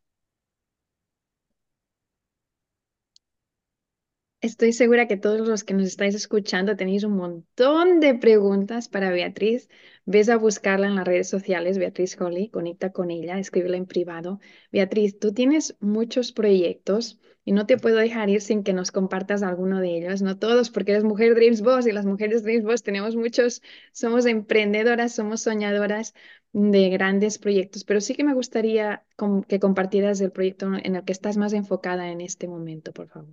Estoy 4.40 4.72
segura 4.72 5.08
que 5.08 5.16
todos 5.18 5.46
los 5.48 5.64
que 5.64 5.74
nos 5.74 5.86
estáis 5.88 6.14
escuchando 6.14 6.76
tenéis 6.76 7.04
un 7.04 7.16
montón 7.16 8.00
de 8.00 8.14
preguntas 8.14 8.88
para 8.88 9.10
Beatriz. 9.10 9.68
Ves 10.06 10.28
a 10.28 10.36
buscarla 10.38 10.86
en 10.86 10.94
las 10.96 11.06
redes 11.06 11.28
sociales, 11.28 11.78
Beatriz 11.78 12.18
Holly, 12.20 12.48
conecta 12.50 12.92
con 12.92 13.10
ella, 13.10 13.38
escríbela 13.38 13.76
en 13.76 13.86
privado. 13.86 14.40
Beatriz, 14.72 15.18
tú 15.18 15.32
tienes 15.34 15.76
muchos 15.80 16.32
proyectos 16.32 17.18
y 17.46 17.52
no 17.52 17.66
te 17.66 17.78
puedo 17.78 17.96
dejar 17.96 18.28
ir 18.30 18.42
sin 18.42 18.64
que 18.64 18.74
nos 18.74 18.92
compartas 18.92 19.42
alguno 19.44 19.80
de 19.80 19.96
ellos, 19.98 20.22
no 20.22 20.38
todos, 20.38 20.70
porque 20.70 20.92
eres 20.92 21.04
mujer 21.04 21.34
Dreams 21.36 21.62
Boss 21.62 21.86
y 21.86 21.92
las 21.92 22.04
mujeres 22.06 22.42
Dreams 22.42 22.64
Boss 22.66 22.82
tenemos 22.82 23.16
muchos, 23.16 23.62
somos 23.92 24.26
emprendedoras, 24.26 25.14
somos 25.14 25.42
soñadoras 25.42 26.14
de 26.52 26.90
grandes 26.90 27.38
proyectos, 27.38 27.84
pero 27.84 28.00
sí 28.02 28.14
que 28.16 28.24
me 28.24 28.34
gustaría 28.34 29.06
que 29.48 29.60
compartieras 29.60 30.20
el 30.20 30.32
proyecto 30.32 30.66
en 30.74 30.96
el 30.96 31.04
que 31.04 31.12
estás 31.12 31.36
más 31.38 31.54
enfocada 31.54 32.10
en 32.10 32.20
este 32.20 32.48
momento, 32.48 32.92
por 32.92 33.08
favor. 33.08 33.30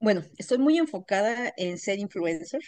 Bueno, 0.00 0.22
estoy 0.38 0.58
muy 0.58 0.78
enfocada 0.78 1.52
en 1.56 1.78
ser 1.78 1.98
influencer 1.98 2.62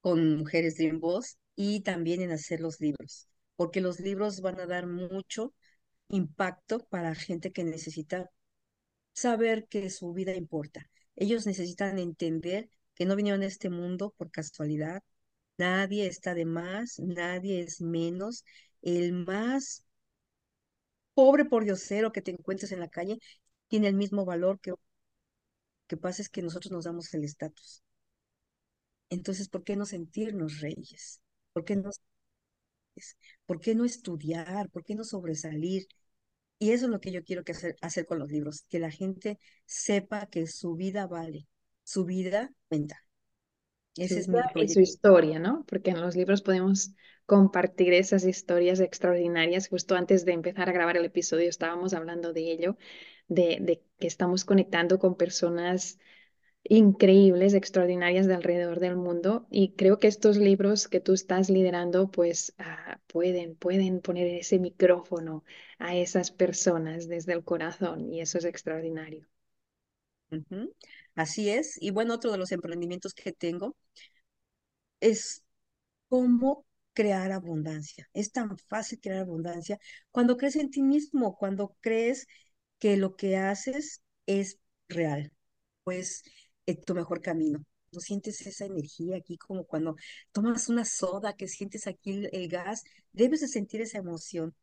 con 0.00 0.36
Mujeres 0.38 0.76
Dream 0.76 1.00
Boss 1.00 1.38
y 1.56 1.80
también 1.80 2.22
en 2.22 2.32
hacer 2.32 2.60
los 2.60 2.80
libros, 2.80 3.28
porque 3.56 3.80
los 3.80 4.00
libros 4.00 4.40
van 4.40 4.60
a 4.60 4.66
dar 4.66 4.86
mucho 4.86 5.52
impacto 6.08 6.80
para 6.88 7.14
gente 7.14 7.52
que 7.52 7.64
necesita 7.64 8.30
saber 9.12 9.68
que 9.68 9.90
su 9.90 10.12
vida 10.12 10.34
importa. 10.34 10.88
Ellos 11.16 11.46
necesitan 11.46 11.98
entender 11.98 12.70
que 12.94 13.06
no 13.06 13.16
vinieron 13.16 13.42
a 13.42 13.46
este 13.46 13.70
mundo 13.70 14.14
por 14.16 14.30
casualidad. 14.30 15.02
Nadie 15.58 16.06
está 16.06 16.34
de 16.34 16.44
más, 16.46 16.98
nadie 17.00 17.60
es 17.62 17.80
menos. 17.80 18.44
El 18.82 19.12
más 19.12 19.84
pobre 21.14 21.44
por 21.44 21.64
diosero 21.64 22.12
que 22.12 22.22
te 22.22 22.30
encuentres 22.30 22.72
en 22.72 22.80
la 22.80 22.88
calle 22.88 23.18
tiene 23.68 23.88
el 23.88 23.94
mismo 23.94 24.24
valor 24.24 24.58
que 24.60 24.72
que 25.88 25.96
pasa 25.96 26.22
es 26.22 26.28
que 26.28 26.40
nosotros 26.42 26.70
nos 26.72 26.84
damos 26.84 27.12
el 27.14 27.24
estatus. 27.24 27.82
Entonces, 29.10 29.48
¿por 29.50 29.64
qué 29.64 29.76
no 29.76 29.84
sentirnos 29.86 30.60
reyes? 30.60 31.20
¿Por 31.52 31.64
qué 31.64 31.76
no, 31.76 31.90
¿por 33.46 33.60
qué 33.60 33.74
no 33.74 33.84
estudiar? 33.84 34.70
¿Por 34.70 34.84
qué 34.84 34.94
no 34.94 35.04
sobresalir? 35.04 35.86
Y 36.58 36.72
eso 36.72 36.86
es 36.86 36.90
lo 36.90 37.00
que 37.00 37.12
yo 37.12 37.22
quiero 37.22 37.44
que 37.44 37.52
hacer, 37.52 37.76
hacer 37.80 38.06
con 38.06 38.18
los 38.18 38.30
libros, 38.30 38.64
que 38.68 38.78
la 38.78 38.90
gente 38.90 39.38
sepa 39.64 40.26
que 40.26 40.46
su 40.46 40.74
vida 40.74 41.06
vale, 41.06 41.46
su 41.84 42.04
vida 42.04 42.52
cuenta. 42.68 43.04
Ese 43.96 44.20
es 44.20 44.28
mi 44.28 44.38
y 44.54 44.68
su 44.68 44.80
historia, 44.80 45.38
¿no? 45.38 45.64
Porque 45.66 45.90
en 45.90 46.00
los 46.00 46.14
libros 46.14 46.42
podemos 46.42 46.92
compartir 47.26 47.92
esas 47.92 48.24
historias 48.24 48.80
extraordinarias. 48.80 49.68
Justo 49.68 49.96
antes 49.96 50.24
de 50.24 50.32
empezar 50.32 50.68
a 50.68 50.72
grabar 50.72 50.96
el 50.96 51.04
episodio 51.04 51.48
estábamos 51.48 51.94
hablando 51.94 52.32
de 52.32 52.52
ello, 52.52 52.76
de, 53.26 53.82
que 53.98 54.06
estamos 54.06 54.44
conectando 54.44 54.98
con 54.98 55.16
personas 55.16 55.98
increíbles, 56.64 57.54
extraordinarias 57.54 58.26
de 58.28 58.34
alrededor 58.34 58.78
del 58.80 58.96
mundo 58.96 59.46
y 59.50 59.72
creo 59.74 59.98
que 59.98 60.06
estos 60.08 60.36
libros 60.36 60.86
que 60.88 61.00
tú 61.00 61.12
estás 61.14 61.50
liderando 61.50 62.10
pues 62.10 62.54
ah, 62.58 63.00
pueden, 63.08 63.56
pueden 63.56 64.00
poner 64.00 64.26
ese 64.28 64.58
micrófono 64.60 65.44
a 65.78 65.96
esas 65.96 66.30
personas 66.30 67.08
desde 67.08 67.32
el 67.32 67.44
corazón 67.44 68.12
y 68.12 68.20
eso 68.20 68.38
es 68.38 68.44
extraordinario. 68.44 69.26
Así 71.14 71.50
es. 71.50 71.76
Y 71.80 71.90
bueno, 71.90 72.14
otro 72.14 72.30
de 72.32 72.38
los 72.38 72.52
emprendimientos 72.52 73.12
que 73.14 73.32
tengo 73.32 73.76
es 75.00 75.42
cómo 76.08 76.66
crear 76.94 77.32
abundancia. 77.32 78.08
Es 78.14 78.32
tan 78.32 78.58
fácil 78.58 79.00
crear 79.00 79.20
abundancia 79.22 79.78
cuando 80.10 80.36
crees 80.36 80.56
en 80.56 80.70
ti 80.70 80.82
mismo, 80.82 81.36
cuando 81.36 81.76
crees 81.80 82.26
que 82.78 82.96
lo 82.96 83.16
que 83.16 83.36
haces 83.36 84.02
es 84.26 84.58
real, 84.88 85.32
pues 85.84 86.24
es 86.68 86.84
tu 86.84 86.94
mejor 86.94 87.20
camino. 87.22 87.64
No 87.92 88.00
sientes 88.00 88.46
esa 88.46 88.66
energía 88.66 89.16
aquí 89.16 89.38
como 89.38 89.64
cuando 89.64 89.96
tomas 90.32 90.68
una 90.68 90.84
soda, 90.84 91.34
que 91.34 91.48
sientes 91.48 91.86
aquí 91.86 92.26
el, 92.32 92.48
gas, 92.48 92.84
debes 93.12 93.40
de 93.40 93.48
sentir 93.48 93.80
esa 93.80 93.98
emoción 93.98 94.54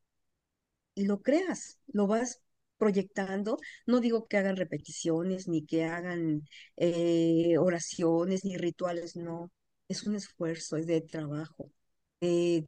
y 0.94 1.06
lo 1.06 1.22
creas, 1.22 1.80
lo 1.88 2.08
vas 2.08 2.42
proyectando. 2.78 3.58
No 3.86 4.00
digo 4.00 4.28
que 4.28 4.38
hagan 4.38 4.58
repeticiones, 4.58 5.48
ni 5.48 5.66
que 5.66 5.86
hagan 5.86 6.48
eh, 6.78 7.58
oraciones, 7.58 8.46
ni 8.46 8.58
rituales, 8.58 9.16
no. 9.16 9.52
Es 9.88 10.04
un 10.04 10.16
esfuerzo, 10.16 10.78
es 10.78 10.88
de 10.88 11.02
trabajo, 11.02 11.72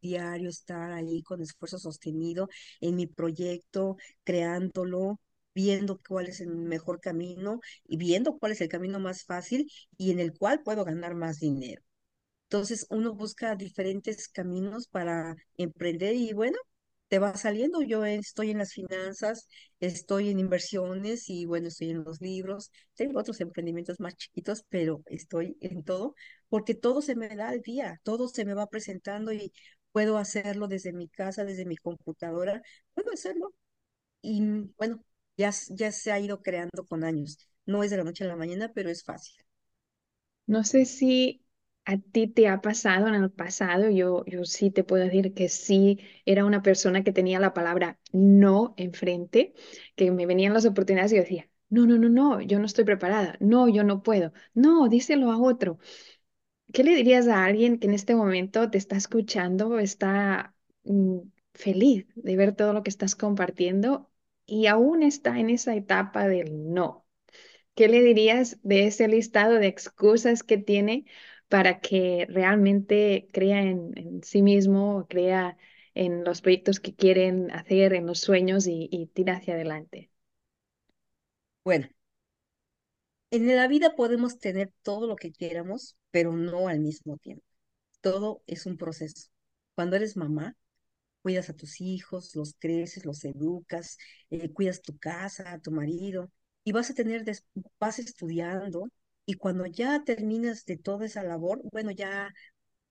diario 0.00 0.48
estar 0.48 0.92
ahí 0.92 1.22
con 1.22 1.40
esfuerzo 1.42 1.78
sostenido 1.78 2.48
en 2.80 2.96
mi 2.96 3.06
proyecto, 3.06 3.96
creándolo, 4.24 5.20
viendo 5.58 5.98
cuál 6.08 6.26
es 6.28 6.40
el 6.40 6.48
mejor 6.56 7.00
camino 7.00 7.60
y 7.86 7.96
viendo 7.96 8.38
cuál 8.38 8.52
es 8.52 8.60
el 8.60 8.68
camino 8.68 8.98
más 9.00 9.24
fácil 9.24 9.70
y 9.96 10.10
en 10.12 10.20
el 10.20 10.32
cual 10.36 10.62
puedo 10.62 10.84
ganar 10.84 11.14
más 11.14 11.40
dinero. 11.40 11.82
Entonces 12.46 12.86
uno 12.90 13.14
busca 13.14 13.54
diferentes 13.56 14.28
caminos 14.28 14.88
para 14.88 15.36
emprender 15.56 16.14
y 16.16 16.32
bueno, 16.32 16.58
te 17.08 17.18
va 17.18 17.36
saliendo. 17.36 17.82
Yo 17.82 18.04
estoy 18.04 18.50
en 18.50 18.58
las 18.58 18.72
finanzas, 18.72 19.48
estoy 19.80 20.30
en 20.30 20.38
inversiones 20.40 21.28
y 21.30 21.44
bueno, 21.46 21.68
estoy 21.68 21.90
en 21.90 22.04
los 22.04 22.20
libros. 22.20 22.70
Tengo 22.94 23.20
otros 23.20 23.40
emprendimientos 23.40 24.00
más 24.00 24.16
chiquitos, 24.16 24.64
pero 24.68 25.02
estoy 25.06 25.56
en 25.60 25.82
todo 25.84 26.14
porque 26.48 26.74
todo 26.74 27.02
se 27.02 27.16
me 27.16 27.28
da 27.36 27.48
al 27.50 27.60
día, 27.62 28.00
todo 28.04 28.28
se 28.28 28.44
me 28.44 28.54
va 28.54 28.66
presentando 28.68 29.32
y 29.32 29.52
puedo 29.92 30.18
hacerlo 30.18 30.68
desde 30.68 30.92
mi 30.92 31.08
casa, 31.08 31.44
desde 31.44 31.64
mi 31.66 31.76
computadora, 31.76 32.62
puedo 32.94 33.12
hacerlo. 33.12 33.54
Y 34.22 34.42
bueno, 34.78 35.04
Ya, 35.38 35.52
ya 35.70 35.90
se 35.92 36.12
ha 36.12 36.20
ido 36.20 36.42
creando 36.42 36.86
con 36.86 37.02
años. 37.02 37.38
No 37.64 37.82
es 37.82 37.90
de 37.90 37.96
la 37.96 38.04
noche 38.04 38.24
a 38.24 38.26
la 38.28 38.36
mañana, 38.36 38.72
pero 38.74 38.90
es 38.90 39.02
fácil. 39.04 39.42
No 40.46 40.64
sé 40.64 40.84
si 40.84 41.44
a 41.84 41.98
ti 41.98 42.26
te 42.28 42.48
ha 42.48 42.60
pasado 42.60 43.08
en 43.08 43.14
el 43.14 43.30
pasado, 43.30 43.88
yo, 43.90 44.24
yo 44.26 44.44
sí 44.44 44.70
te 44.70 44.84
puedo 44.84 45.04
decir 45.04 45.34
que 45.34 45.48
sí 45.48 45.98
era 46.26 46.44
una 46.44 46.62
persona 46.62 47.02
que 47.04 47.12
tenía 47.12 47.40
la 47.40 47.54
palabra 47.54 47.98
no 48.12 48.74
enfrente, 48.76 49.54
que 49.96 50.10
me 50.10 50.26
venían 50.26 50.52
las 50.54 50.66
oportunidades 50.66 51.12
y 51.12 51.16
yo 51.16 51.22
decía, 51.22 51.48
no, 51.70 51.86
no, 51.86 51.98
no, 51.98 52.08
no, 52.08 52.40
yo 52.42 52.58
no 52.58 52.66
estoy 52.66 52.84
preparada, 52.84 53.36
no, 53.40 53.68
yo 53.68 53.84
no 53.84 54.02
puedo, 54.02 54.32
no, 54.54 54.88
díselo 54.88 55.30
a 55.32 55.38
otro. 55.38 55.78
¿Qué 56.72 56.84
le 56.84 56.94
dirías 56.96 57.28
a 57.28 57.44
alguien 57.44 57.78
que 57.78 57.86
en 57.88 57.94
este 57.94 58.14
momento 58.16 58.70
te 58.70 58.78
está 58.78 58.96
escuchando, 58.96 59.78
está 59.78 60.54
mm, 60.84 61.20
feliz 61.54 62.06
de 62.16 62.36
ver 62.36 62.54
todo 62.56 62.72
lo 62.74 62.82
que 62.82 62.90
estás 62.90 63.16
compartiendo 63.16 64.10
y 64.48 64.66
aún 64.66 65.02
está 65.04 65.38
en 65.38 65.50
esa 65.50 65.76
etapa 65.76 66.28
del 66.28 66.72
no? 66.72 67.06
¿Qué 67.76 67.88
le 67.88 68.02
dirías 68.02 68.58
de 68.62 68.86
ese 68.88 69.08
listado 69.08 69.54
de 69.56 69.68
excusas 69.68 70.42
que 70.42 70.58
tiene 70.58 71.06
para 71.48 71.80
que 71.80 72.26
realmente 72.30 73.28
crea 73.32 73.62
en, 73.62 74.22
sí 74.24 74.42
mismo, 74.42 75.06
crea 75.08 75.58
en 75.94 76.24
los 76.24 76.42
proyectos 76.42 76.80
que 76.80 76.94
quieren 76.94 77.50
hacer, 77.52 77.94
en 77.94 78.06
los 78.06 78.20
sueños 78.20 78.66
y, 78.66 78.88
y 78.92 79.08
tira 79.08 79.36
hacia 79.36 79.54
adelante? 79.54 80.10
Bueno, 81.64 81.88
en 83.30 83.54
la 83.56 83.68
vida 83.68 83.94
podemos 83.96 84.38
tener 84.38 84.72
todo 84.82 85.06
lo 85.06 85.16
que 85.16 85.32
quieramos, 85.32 85.96
pero 86.10 86.32
no 86.32 86.68
al 86.68 86.80
mismo 86.80 87.16
tiempo. 87.18 87.44
Todo 88.00 88.42
es 88.46 88.66
un 88.66 88.76
proceso. 88.76 89.30
Cuando 89.74 89.96
eres 89.96 90.16
mamá, 90.16 90.56
cuidas 91.22 91.50
a 91.50 91.54
tus 91.56 91.80
hijos, 91.80 92.34
los 92.36 92.54
creces, 92.58 93.04
los 93.04 93.24
educas, 93.24 93.98
eh, 94.30 94.52
cuidas 94.52 94.82
tu 94.82 94.98
casa, 94.98 95.52
a 95.52 95.60
tu 95.60 95.70
marido, 95.70 96.30
y 96.64 96.72
vas 96.72 96.90
a 96.90 96.94
tener, 96.94 97.24
vas 97.80 97.98
estudiando, 97.98 98.88
y 99.26 99.34
cuando 99.34 99.66
ya 99.66 100.04
terminas 100.04 100.64
de 100.64 100.76
toda 100.76 101.06
esa 101.06 101.22
labor, 101.22 101.60
bueno, 101.72 101.90
ya 101.90 102.32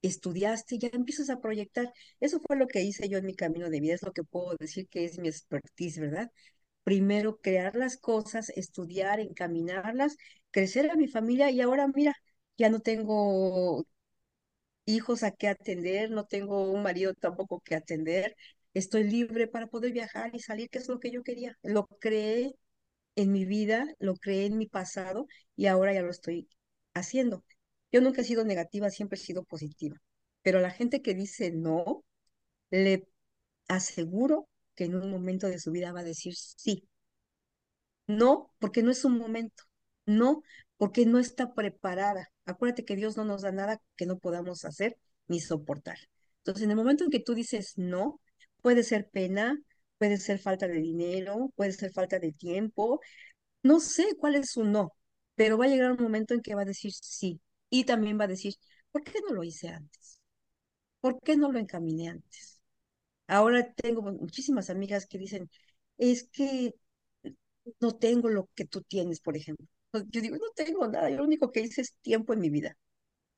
estudiaste, 0.02 0.78
ya 0.80 0.90
empiezas 0.94 1.30
a 1.30 1.40
proyectar. 1.42 1.92
Eso 2.20 2.40
fue 2.46 2.58
lo 2.58 2.68
que 2.68 2.82
hice 2.84 3.10
yo 3.10 3.18
en 3.18 3.26
mi 3.26 3.36
camino 3.36 3.70
de 3.70 3.80
vida, 3.80 3.96
es 3.96 4.04
lo 4.04 4.14
que 4.14 4.24
puedo 4.24 4.56
decir 4.60 4.88
que 4.90 5.06
es 5.06 5.20
mi 5.20 5.28
expertise, 5.30 6.00
¿verdad? 6.00 6.32
Primero 6.84 7.38
crear 7.42 7.76
las 7.76 7.98
cosas, 7.98 8.50
estudiar, 8.52 9.20
encaminarlas, 9.20 10.18
crecer 10.52 10.90
a 10.92 10.96
mi 10.96 11.08
familia, 11.08 11.52
y 11.52 11.62
ahora 11.62 11.88
mira, 11.88 12.16
ya 12.58 12.70
no 12.70 12.80
tengo 12.82 13.86
hijos 14.88 15.24
a 15.24 15.32
qué 15.32 15.50
atender, 15.50 16.12
no 16.12 16.26
tengo 16.28 16.72
un 16.72 16.84
marido 16.84 17.14
tampoco 17.16 17.62
que 17.62 17.76
atender, 17.76 18.36
estoy 18.76 19.06
libre 19.06 19.48
para 19.48 19.68
poder 19.68 19.94
viajar 19.94 20.32
y 20.36 20.40
salir, 20.42 20.70
que 20.72 20.80
es 20.80 20.90
lo 20.90 21.00
que 21.00 21.12
yo 21.12 21.24
quería. 21.24 21.58
Lo 21.64 21.88
creé 21.88 22.56
en 23.16 23.32
mi 23.32 23.46
vida, 23.46 23.88
lo 24.00 24.16
creé 24.16 24.46
en 24.48 24.58
mi 24.58 24.68
pasado 24.68 25.28
y 25.56 25.68
ahora 25.68 25.94
ya 25.94 26.02
lo 26.04 26.12
estoy 26.12 26.48
haciendo. 26.94 27.44
Yo 27.92 28.02
nunca 28.02 28.22
he 28.22 28.26
sido 28.26 28.46
negativa, 28.46 28.90
siempre 28.92 29.18
he 29.20 29.22
sido 29.24 29.44
positiva, 29.44 29.98
pero 30.44 30.60
la 30.62 30.72
gente 30.72 31.02
que 31.02 31.14
dice 31.16 31.52
no, 31.52 32.04
le 32.72 33.08
aseguro 33.70 34.50
que 34.76 34.86
en 34.86 34.96
un 34.96 35.12
momento 35.12 35.48
de 35.48 35.60
su 35.60 35.72
vida 35.72 35.92
va 35.94 36.02
a 36.02 36.04
decir 36.04 36.36
sí. 36.38 36.88
No, 38.08 38.52
porque 38.60 38.84
no 38.84 38.92
es 38.92 39.04
un 39.06 39.18
momento. 39.18 39.64
No, 40.06 40.42
porque 40.78 41.06
no 41.06 41.20
está 41.20 41.54
preparada. 41.54 42.32
Acuérdate 42.46 42.86
que 42.86 42.96
Dios 42.96 43.18
no 43.18 43.26
nos 43.26 43.42
da 43.42 43.52
nada 43.52 43.82
que 43.96 44.06
no 44.06 44.20
podamos 44.20 44.66
hacer 44.66 44.98
ni 45.28 45.40
soportar. 45.40 45.98
Entonces, 46.40 46.64
en 46.64 46.72
el 46.72 46.78
momento 46.78 47.04
en 47.04 47.10
que 47.12 47.20
tú 47.20 47.34
dices 47.36 47.74
no, 47.78 48.22
puede 48.62 48.84
ser 48.84 49.10
pena, 49.10 49.60
puede 49.98 50.18
ser 50.18 50.40
falta 50.40 50.68
de 50.68 50.80
dinero, 50.80 51.52
puede 51.56 51.72
ser 51.74 51.92
falta 51.92 52.20
de 52.20 52.32
tiempo, 52.32 53.02
no 53.64 53.80
sé 53.80 54.16
cuál 54.20 54.36
es 54.36 54.52
su 54.52 54.64
no, 54.64 54.94
pero 55.36 55.58
va 55.58 55.66
a 55.66 55.68
llegar 55.68 55.92
un 55.92 56.04
momento 56.04 56.34
en 56.34 56.42
que 56.42 56.56
va 56.56 56.62
a 56.64 56.66
decir 56.66 56.92
sí. 56.94 57.42
Y 57.70 57.84
también 57.86 58.20
va 58.20 58.26
a 58.26 58.28
decir, 58.28 58.56
¿por 58.92 59.04
qué 59.04 59.20
no 59.28 59.34
lo 59.36 59.44
hice 59.44 59.70
antes? 59.70 60.22
¿Por 61.02 61.20
qué 61.22 61.38
no 61.38 61.52
lo 61.52 61.60
encaminé 61.60 62.10
antes? 62.10 62.62
Ahora 63.28 63.74
tengo 63.74 64.02
muchísimas 64.04 64.70
amigas 64.70 65.08
que 65.08 65.18
dicen, 65.20 65.50
es 65.98 66.30
que 66.30 66.76
no 67.80 67.96
tengo 67.98 68.30
lo 68.30 68.50
que 68.56 68.66
tú 68.66 68.82
tienes, 68.82 69.20
por 69.22 69.36
ejemplo. 69.38 69.68
Pues, 69.92 70.06
Yo 70.10 70.22
digo, 70.22 70.36
no 70.38 70.44
tengo 70.56 70.88
nada, 70.88 71.10
yo 71.10 71.18
lo 71.18 71.24
único 71.24 71.52
que 71.52 71.62
hice 71.62 71.82
es 71.82 71.96
tiempo 72.02 72.34
en 72.34 72.40
mi 72.40 72.50
vida. 72.50 72.78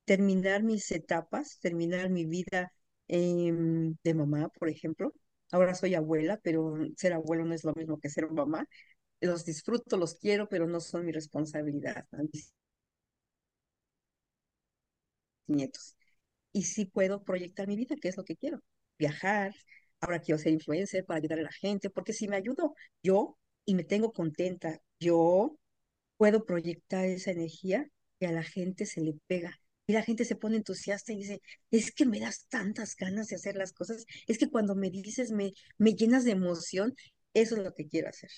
Terminar 0.06 0.64
mis 0.64 0.92
etapas, 0.92 1.60
terminar 1.62 2.10
mi 2.10 2.26
vida 2.26 2.74
em, 3.08 3.96
de 4.04 4.16
mamá, 4.16 4.50
por 4.50 4.70
ejemplo. 4.70 5.14
Ahora 5.52 5.76
soy 5.76 5.96
abuela, 5.96 6.40
pero 6.44 6.76
ser 6.98 7.14
abuelo 7.14 7.46
no 7.46 7.56
es 7.56 7.64
lo 7.66 7.74
mismo 7.76 8.00
que 8.00 8.10
ser 8.10 8.30
mamá. 8.32 8.68
Los 9.22 9.46
disfruto, 9.46 9.98
los 9.98 10.16
quiero, 10.16 10.50
pero 10.50 10.68
no 10.68 10.82
son 10.82 11.06
mi 11.06 11.14
responsabilidad, 11.14 12.08
nietos. 15.48 15.96
Y 16.54 16.64
sí 16.64 16.86
puedo 16.86 17.24
proyectar 17.24 17.68
mi 17.68 17.76
vida, 17.76 17.96
que 18.02 18.10
es 18.10 18.18
lo 18.18 18.24
que 18.26 18.38
quiero. 18.38 18.62
Viajar, 18.98 19.54
ahora 20.02 20.20
quiero 20.22 20.40
ser 20.40 20.54
influencer 20.54 21.06
para 21.06 21.20
ayudar 21.20 21.40
a 21.40 21.44
la 21.44 21.52
gente, 21.52 21.90
porque 21.90 22.14
si 22.14 22.28
me 22.28 22.36
ayudo 22.38 22.76
yo 23.04 23.38
y 23.66 23.76
me 23.76 23.84
tengo 23.84 24.12
contenta, 24.14 24.80
yo 25.00 25.58
puedo 26.20 26.46
proyectar 26.46 27.06
esa 27.06 27.32
energía 27.32 27.90
y 28.20 28.26
a 28.26 28.34
la 28.34 28.44
gente 28.44 28.86
se 28.86 29.02
le 29.02 29.16
pega. 29.28 29.60
Y 29.88 29.94
la 29.94 30.04
gente 30.04 30.26
se 30.26 30.36
pone 30.36 30.58
entusiasta 30.58 31.14
y 31.14 31.18
dice, 31.18 31.42
es 31.72 31.94
que 31.94 32.06
me 32.06 32.20
das 32.20 32.46
tantas 32.50 32.96
ganas 32.98 33.30
de 33.30 33.38
hacer 33.38 33.56
las 33.56 33.74
cosas, 33.74 34.06
es 34.28 34.38
que 34.38 34.50
cuando 34.52 34.76
me 34.76 34.92
dices, 34.92 35.32
me, 35.32 35.54
me 35.80 35.94
llenas 35.96 36.26
de 36.26 36.32
emoción, 36.32 36.94
eso 37.34 37.56
es 37.56 37.64
lo 37.64 37.74
que 37.74 37.88
quiero 37.88 38.10
hacer. 38.10 38.32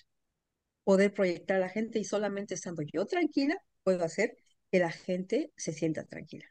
Poder 0.84 1.14
proyectar 1.14 1.58
a 1.58 1.62
la 1.62 1.70
gente 1.70 2.00
y 2.00 2.04
solamente 2.04 2.54
estando 2.56 2.84
yo 2.84 3.06
tranquila, 3.08 3.58
puedo 3.84 4.04
hacer 4.04 4.38
que 4.72 4.80
la 4.80 4.92
gente 4.92 5.52
se 5.58 5.74
sienta 5.74 6.06
tranquila 6.06 6.46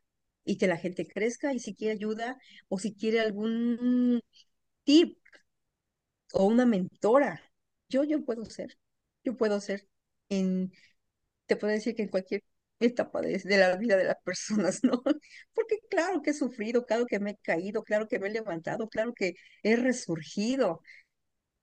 y 0.45 0.59
que 0.59 0.67
la 0.67 0.77
gente 0.79 1.07
crezca 1.07 1.55
y 1.55 1.61
si 1.61 1.75
quiere 1.77 1.95
ayuda 1.95 2.39
o 2.69 2.79
si 2.79 2.95
quiere 2.95 3.21
algún 3.21 4.21
tip 4.85 5.19
o 6.33 6.47
una 6.47 6.67
mentora, 6.67 7.41
yo, 7.89 8.05
yo 8.05 8.25
puedo 8.25 8.45
ser, 8.45 8.77
yo 9.25 9.37
puedo 9.37 9.61
ser 9.61 9.89
te 11.51 11.57
puedo 11.57 11.75
decir 11.75 11.95
que 11.97 12.05
en 12.05 12.09
cualquier 12.11 12.43
etapa 12.81 13.21
de, 13.23 13.39
de 13.39 13.59
la 13.59 13.77
vida 13.77 13.97
de 13.99 14.05
las 14.07 14.17
personas, 14.25 14.81
¿no? 14.85 15.03
Porque 15.55 15.81
claro 15.91 16.23
que 16.23 16.31
he 16.31 16.35
sufrido, 16.35 16.87
claro 16.87 17.07
que 17.07 17.21
me 17.21 17.33
he 17.33 17.37
caído, 17.39 17.85
claro 17.85 18.09
que 18.09 18.19
me 18.21 18.29
he 18.29 18.33
levantado, 18.33 18.89
claro 18.89 19.15
que 19.15 19.35
he 19.63 19.77
resurgido. 19.77 20.83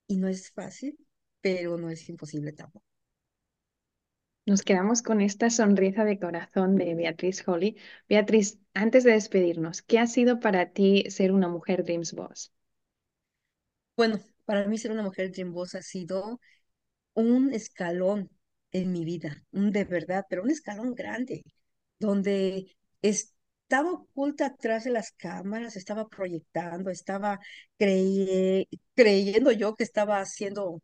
Y 0.07 0.17
no 0.17 0.27
es 0.29 0.51
fácil, 0.51 0.97
pero 1.41 1.77
no 1.77 1.89
es 1.89 2.09
imposible 2.09 2.53
tampoco. 2.53 2.85
Nos 4.47 4.63
quedamos 4.63 5.03
con 5.03 5.21
esta 5.21 5.51
sonrisa 5.51 6.03
de 6.03 6.17
corazón 6.19 6.75
de 6.75 6.95
Beatriz 6.95 7.47
Holly. 7.47 7.77
Beatriz, 8.09 8.59
antes 8.73 9.03
de 9.03 9.11
despedirnos, 9.11 9.83
¿qué 9.83 9.99
ha 9.99 10.07
sido 10.07 10.39
para 10.39 10.71
ti 10.73 11.03
ser 11.11 11.31
una 11.31 11.47
mujer 11.49 11.83
Dreams 11.83 12.13
Boss? 12.13 12.51
Bueno, 13.97 14.19
para 14.45 14.65
mí 14.67 14.77
ser 14.77 14.91
una 14.91 15.03
mujer 15.03 15.31
Dream 15.31 15.51
Boss 15.53 15.75
ha 15.75 15.81
sido 15.81 16.39
un 17.15 17.53
escalón 17.53 18.29
en 18.71 18.91
mi 18.91 19.05
vida, 19.05 19.43
un 19.51 19.71
de 19.71 19.85
verdad, 19.85 20.25
pero 20.29 20.43
un 20.43 20.51
escalón 20.51 20.93
grande, 20.95 21.43
donde 21.99 22.77
estaba 23.01 23.91
oculta 23.93 24.47
atrás 24.47 24.83
de 24.85 24.91
las 24.91 25.11
cámaras, 25.11 25.75
estaba 25.75 26.07
proyectando, 26.09 26.89
estaba 26.91 27.39
crey- 27.77 28.67
creyendo 28.95 29.51
yo 29.51 29.75
que 29.75 29.83
estaba 29.83 30.19
haciendo 30.19 30.81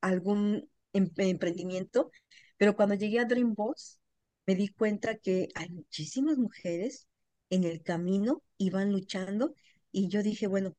algún 0.00 0.68
em- 0.92 1.10
emprendimiento, 1.18 2.10
pero 2.56 2.76
cuando 2.76 2.94
llegué 2.96 3.20
a 3.20 3.24
Dream 3.26 3.54
Boss 3.54 4.00
me 4.46 4.54
di 4.56 4.68
cuenta 4.68 5.16
que 5.18 5.48
hay 5.54 5.68
muchísimas 5.70 6.38
mujeres 6.38 7.06
en 7.50 7.64
el 7.64 7.82
camino 7.82 8.42
y 8.58 8.70
van 8.70 8.92
luchando 8.92 9.54
y 9.92 10.08
yo 10.08 10.22
dije, 10.22 10.46
bueno, 10.46 10.76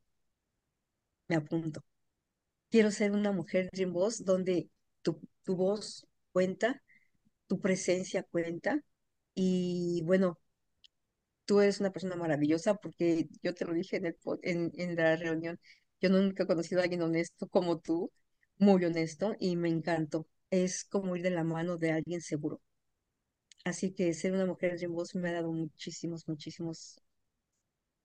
me 1.27 1.35
apunto. 1.35 1.83
Quiero 2.71 2.91
ser 2.91 3.13
una 3.13 3.33
mujer 3.33 3.69
Dream 3.73 3.93
Boss 3.93 4.25
donde 4.25 4.69
tu, 5.03 5.21
tu 5.43 5.57
voz 5.57 6.07
cuenta, 6.39 6.82
tu 7.47 7.60
presencia 7.62 8.23
cuenta 8.23 8.82
y 9.36 10.04
bueno, 10.06 10.39
tú 11.45 11.60
eres 11.62 11.80
una 11.80 11.91
persona 11.91 12.15
maravillosa 12.15 12.75
porque 12.75 13.28
yo 13.43 13.54
te 13.54 13.65
lo 13.65 13.73
dije 13.73 13.97
en, 13.97 14.06
el, 14.08 14.17
en, 14.43 14.71
en 14.75 14.95
la 14.95 15.15
reunión, 15.15 15.60
yo 16.02 16.10
nunca 16.10 16.43
he 16.43 16.47
conocido 16.47 16.80
a 16.82 16.84
alguien 16.84 17.02
honesto 17.02 17.47
como 17.47 17.80
tú, 17.80 18.12
muy 18.58 18.84
honesto 18.86 19.36
y 19.39 19.56
me 19.56 19.69
encantó. 19.69 20.28
Es 20.49 20.84
como 20.86 21.15
ir 21.15 21.23
de 21.23 21.32
la 21.32 21.43
mano 21.43 21.78
de 21.78 21.91
alguien 21.91 22.21
seguro. 22.21 22.62
Así 23.63 23.93
que 23.93 24.13
ser 24.13 24.34
una 24.34 24.45
mujer 24.45 24.75
Dream 24.78 24.93
Boss 24.93 25.15
me 25.15 25.30
ha 25.30 25.34
dado 25.34 25.52
muchísimos, 25.54 26.28
muchísimos 26.28 26.99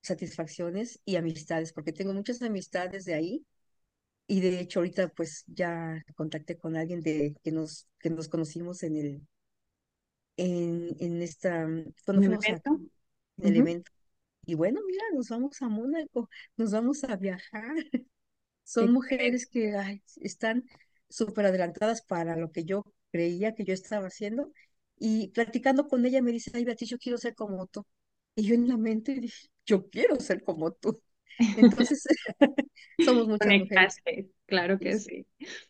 satisfacciones 0.02 1.00
y 1.04 1.16
amistades, 1.16 1.72
porque 1.72 1.92
tengo 1.92 2.12
muchas 2.14 2.42
amistades 2.42 3.04
de 3.04 3.14
ahí 3.14 3.46
y 4.26 4.40
de 4.40 4.60
hecho 4.60 4.80
ahorita 4.80 5.08
pues 5.08 5.44
ya 5.46 6.02
contacté 6.16 6.58
con 6.58 6.76
alguien 6.76 7.00
de 7.02 7.36
que 7.42 7.52
nos 7.52 7.88
que 7.98 8.10
nos 8.10 8.28
conocimos 8.28 8.82
en 8.82 8.96
el 8.96 9.22
en, 10.36 10.96
en 11.00 11.22
esta 11.22 11.66
cuando 12.04 12.22
¿En 12.22 12.24
el 12.24 12.32
fuimos 12.32 12.48
a, 12.50 12.52
evento? 12.52 12.80
en 13.38 13.46
el 13.48 13.56
evento 13.56 13.90
y 14.46 14.54
bueno 14.54 14.80
mira 14.86 15.04
nos 15.14 15.28
vamos 15.30 15.62
a 15.62 15.68
Mónaco 15.68 16.28
nos 16.56 16.72
vamos 16.72 17.04
a 17.04 17.16
viajar 17.16 17.74
son 18.64 18.92
mujeres 18.92 19.46
que 19.46 19.76
ay, 19.76 20.02
están 20.22 20.64
súper 21.08 21.46
adelantadas 21.46 22.02
para 22.02 22.36
lo 22.36 22.52
que 22.52 22.64
yo 22.64 22.84
creía 23.12 23.54
que 23.54 23.64
yo 23.64 23.74
estaba 23.74 24.08
haciendo. 24.08 24.52
Y 24.98 25.28
platicando 25.30 25.88
con 25.88 26.06
ella 26.06 26.22
me 26.22 26.32
dice, 26.32 26.50
ay, 26.54 26.64
Beatriz, 26.64 26.90
yo 26.90 26.98
quiero 26.98 27.18
ser 27.18 27.34
como 27.34 27.66
tú. 27.66 27.86
Y 28.36 28.44
yo 28.44 28.54
en 28.54 28.68
la 28.68 28.76
mente 28.78 29.14
dije, 29.14 29.48
yo 29.66 29.88
quiero 29.90 30.20
ser 30.20 30.42
como 30.44 30.72
tú. 30.72 31.00
Entonces, 31.58 32.04
somos 33.04 33.26
muchas 33.26 33.48
mujeres. 33.48 34.00
Claro 34.46 34.78
que 34.78 34.98
sí. 34.98 35.26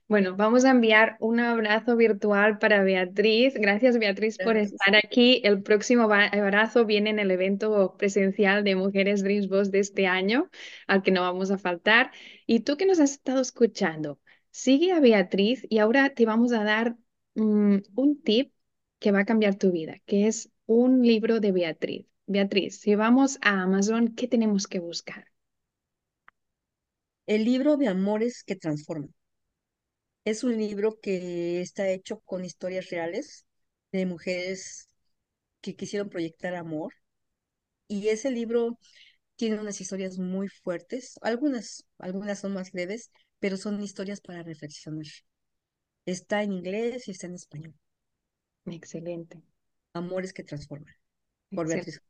Bueno, 0.09 0.37
vamos 0.37 0.65
a 0.65 0.71
enviar 0.71 1.17
un 1.21 1.41
abrazo 1.41 1.97
virtual 1.97 2.59
para 2.59 2.83
Beatriz. 2.83 3.55
Gracias, 3.55 3.99
Beatriz, 3.99 4.37
por 4.37 4.57
estar 4.57 4.97
aquí. 4.97 5.41
El 5.45 5.63
próximo 5.63 6.03
abrazo 6.03 6.85
viene 6.85 7.11
en 7.11 7.19
el 7.19 7.31
evento 7.31 7.95
presencial 7.97 8.65
de 8.65 8.75
Mujeres 8.75 9.23
Dreams 9.23 9.49
Boss 9.49 9.71
de 9.71 9.79
este 9.79 10.07
año, 10.07 10.51
al 10.87 11.03
que 11.03 11.13
no 11.13 11.23
vamos 11.23 11.51
a 11.51 11.59
faltar. 11.59 12.11
Y 12.47 12.61
tú 12.61 12.77
que 12.77 12.87
nos 12.87 13.01
has 13.01 13.13
estado 13.13 13.41
escuchando, 13.41 14.19
sigue 14.51 14.93
a 14.93 15.01
Beatriz 15.01 15.67
y 15.69 15.79
ahora 15.79 16.11
te 16.11 16.27
vamos 16.27 16.53
a 16.53 16.65
dar 16.65 16.97
mm, 17.35 17.79
un 17.95 18.23
tip 18.23 18.53
que 18.99 19.13
va 19.13 19.21
a 19.21 19.25
cambiar 19.25 19.55
tu 19.57 19.71
vida, 19.71 20.01
que 20.07 20.27
es 20.27 20.51
un 20.67 21.03
libro 21.03 21.41
de 21.41 21.53
Beatriz. 21.53 22.07
Beatriz, 22.27 22.81
si 22.81 22.95
vamos 22.95 23.39
a 23.43 23.63
Amazon, 23.63 24.15
¿qué 24.15 24.27
tenemos 24.29 24.67
que 24.67 24.81
buscar? 24.81 25.34
El 27.27 27.45
libro 27.45 27.77
de 27.77 27.89
Amores 27.89 28.43
que 28.45 28.57
Transforman. 28.57 29.13
Es 30.25 30.45
un 30.45 30.57
libro 30.57 30.99
que 31.01 31.61
está 31.61 31.89
hecho 31.91 32.21
con 32.21 32.45
historias 32.45 32.91
reales 32.91 33.45
de 33.93 34.07
mujeres 34.07 34.89
que 35.61 35.77
quisieron 35.77 36.11
proyectar 36.11 36.55
amor. 36.55 36.95
Y 37.89 38.09
ese 38.09 38.31
libro 38.31 38.79
tiene 39.37 39.61
unas 39.61 39.81
historias 39.81 40.19
muy 40.19 40.49
fuertes. 40.49 41.19
Algunas, 41.23 41.87
algunas 41.99 42.41
son 42.41 42.55
más 42.55 42.75
leves, 42.75 43.11
pero 43.39 43.57
son 43.57 43.83
historias 43.83 44.21
para 44.21 44.43
reflexionar. 44.43 45.07
Está 46.07 46.43
en 46.43 46.53
inglés 46.53 47.09
y 47.09 47.13
está 47.13 47.27
en 47.27 47.35
español. 47.35 47.75
Excelente. 48.67 49.43
Amores 49.93 50.33
que 50.33 50.45
transforman. 50.45 50.95
Por 51.55 51.67
Excelente. 51.67 51.93
Beatriz. 51.93 52.03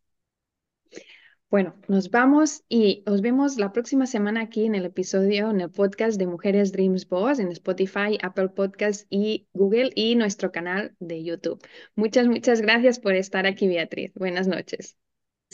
Bueno, 1.54 1.76
nos 1.86 2.10
vamos 2.10 2.64
y 2.68 3.04
os 3.06 3.20
vemos 3.20 3.58
la 3.58 3.70
próxima 3.70 4.06
semana 4.06 4.40
aquí 4.40 4.66
en 4.66 4.74
el 4.74 4.86
episodio, 4.86 5.50
en 5.50 5.60
el 5.60 5.70
podcast 5.70 6.18
de 6.18 6.26
Mujeres 6.26 6.72
Dreams 6.72 7.08
Boss 7.08 7.38
en 7.38 7.52
Spotify, 7.52 8.18
Apple 8.22 8.48
Podcasts 8.48 9.06
y 9.08 9.46
Google 9.52 9.92
y 9.94 10.16
nuestro 10.16 10.50
canal 10.50 10.96
de 10.98 11.22
YouTube. 11.22 11.64
Muchas, 11.94 12.26
muchas 12.26 12.60
gracias 12.60 12.98
por 12.98 13.14
estar 13.14 13.46
aquí, 13.46 13.68
Beatriz. 13.68 14.12
Buenas 14.16 14.48
noches. 14.48 14.96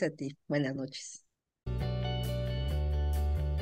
A 0.00 0.08
ti. 0.08 0.38
Buenas 0.48 0.74
noches. 0.74 1.26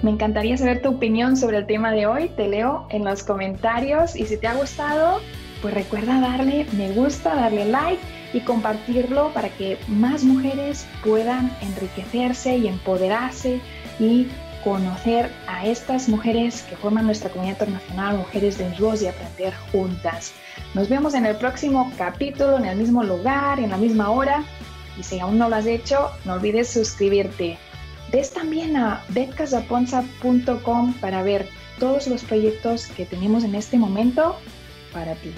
Me 0.04 0.12
encantaría 0.12 0.56
saber 0.56 0.80
tu 0.80 0.90
opinión 0.90 1.36
sobre 1.36 1.56
el 1.56 1.66
tema 1.66 1.90
de 1.90 2.06
hoy. 2.06 2.28
Te 2.36 2.46
leo 2.46 2.86
en 2.92 3.04
los 3.04 3.24
comentarios 3.24 4.14
y 4.14 4.26
si 4.26 4.36
te 4.36 4.46
ha 4.46 4.54
gustado, 4.54 5.18
pues 5.60 5.74
recuerda 5.74 6.20
darle 6.20 6.66
me 6.72 6.90
gusta, 6.92 7.34
darle 7.34 7.64
like 7.64 8.02
y 8.32 8.40
compartirlo 8.40 9.32
para 9.32 9.48
que 9.48 9.78
más 9.88 10.24
mujeres 10.24 10.86
puedan 11.02 11.50
enriquecerse 11.60 12.56
y 12.56 12.68
empoderarse 12.68 13.60
y 13.98 14.28
conocer 14.64 15.30
a 15.46 15.66
estas 15.66 16.08
mujeres 16.08 16.62
que 16.62 16.76
forman 16.76 17.06
nuestra 17.06 17.30
comunidad 17.30 17.54
internacional, 17.54 18.18
Mujeres 18.18 18.58
de 18.58 18.68
Voz 18.78 19.02
y 19.02 19.06
aprender 19.06 19.54
juntas. 19.72 20.32
Nos 20.74 20.88
vemos 20.88 21.14
en 21.14 21.26
el 21.26 21.36
próximo 21.36 21.90
capítulo, 21.96 22.58
en 22.58 22.66
el 22.66 22.76
mismo 22.76 23.02
lugar, 23.02 23.60
en 23.60 23.70
la 23.70 23.76
misma 23.76 24.10
hora. 24.10 24.44
Y 24.98 25.02
si 25.04 25.20
aún 25.20 25.38
no 25.38 25.48
lo 25.48 25.56
has 25.56 25.66
hecho, 25.66 26.10
no 26.24 26.34
olvides 26.34 26.68
suscribirte. 26.68 27.56
Ves 28.10 28.32
también 28.32 28.76
a 28.76 29.02
betcasaponza.com 29.10 30.92
para 30.94 31.22
ver 31.22 31.48
todos 31.78 32.08
los 32.08 32.24
proyectos 32.24 32.88
que 32.88 33.06
tenemos 33.06 33.44
en 33.44 33.54
este 33.54 33.78
momento 33.78 34.36
para 34.92 35.14
ti. 35.14 35.32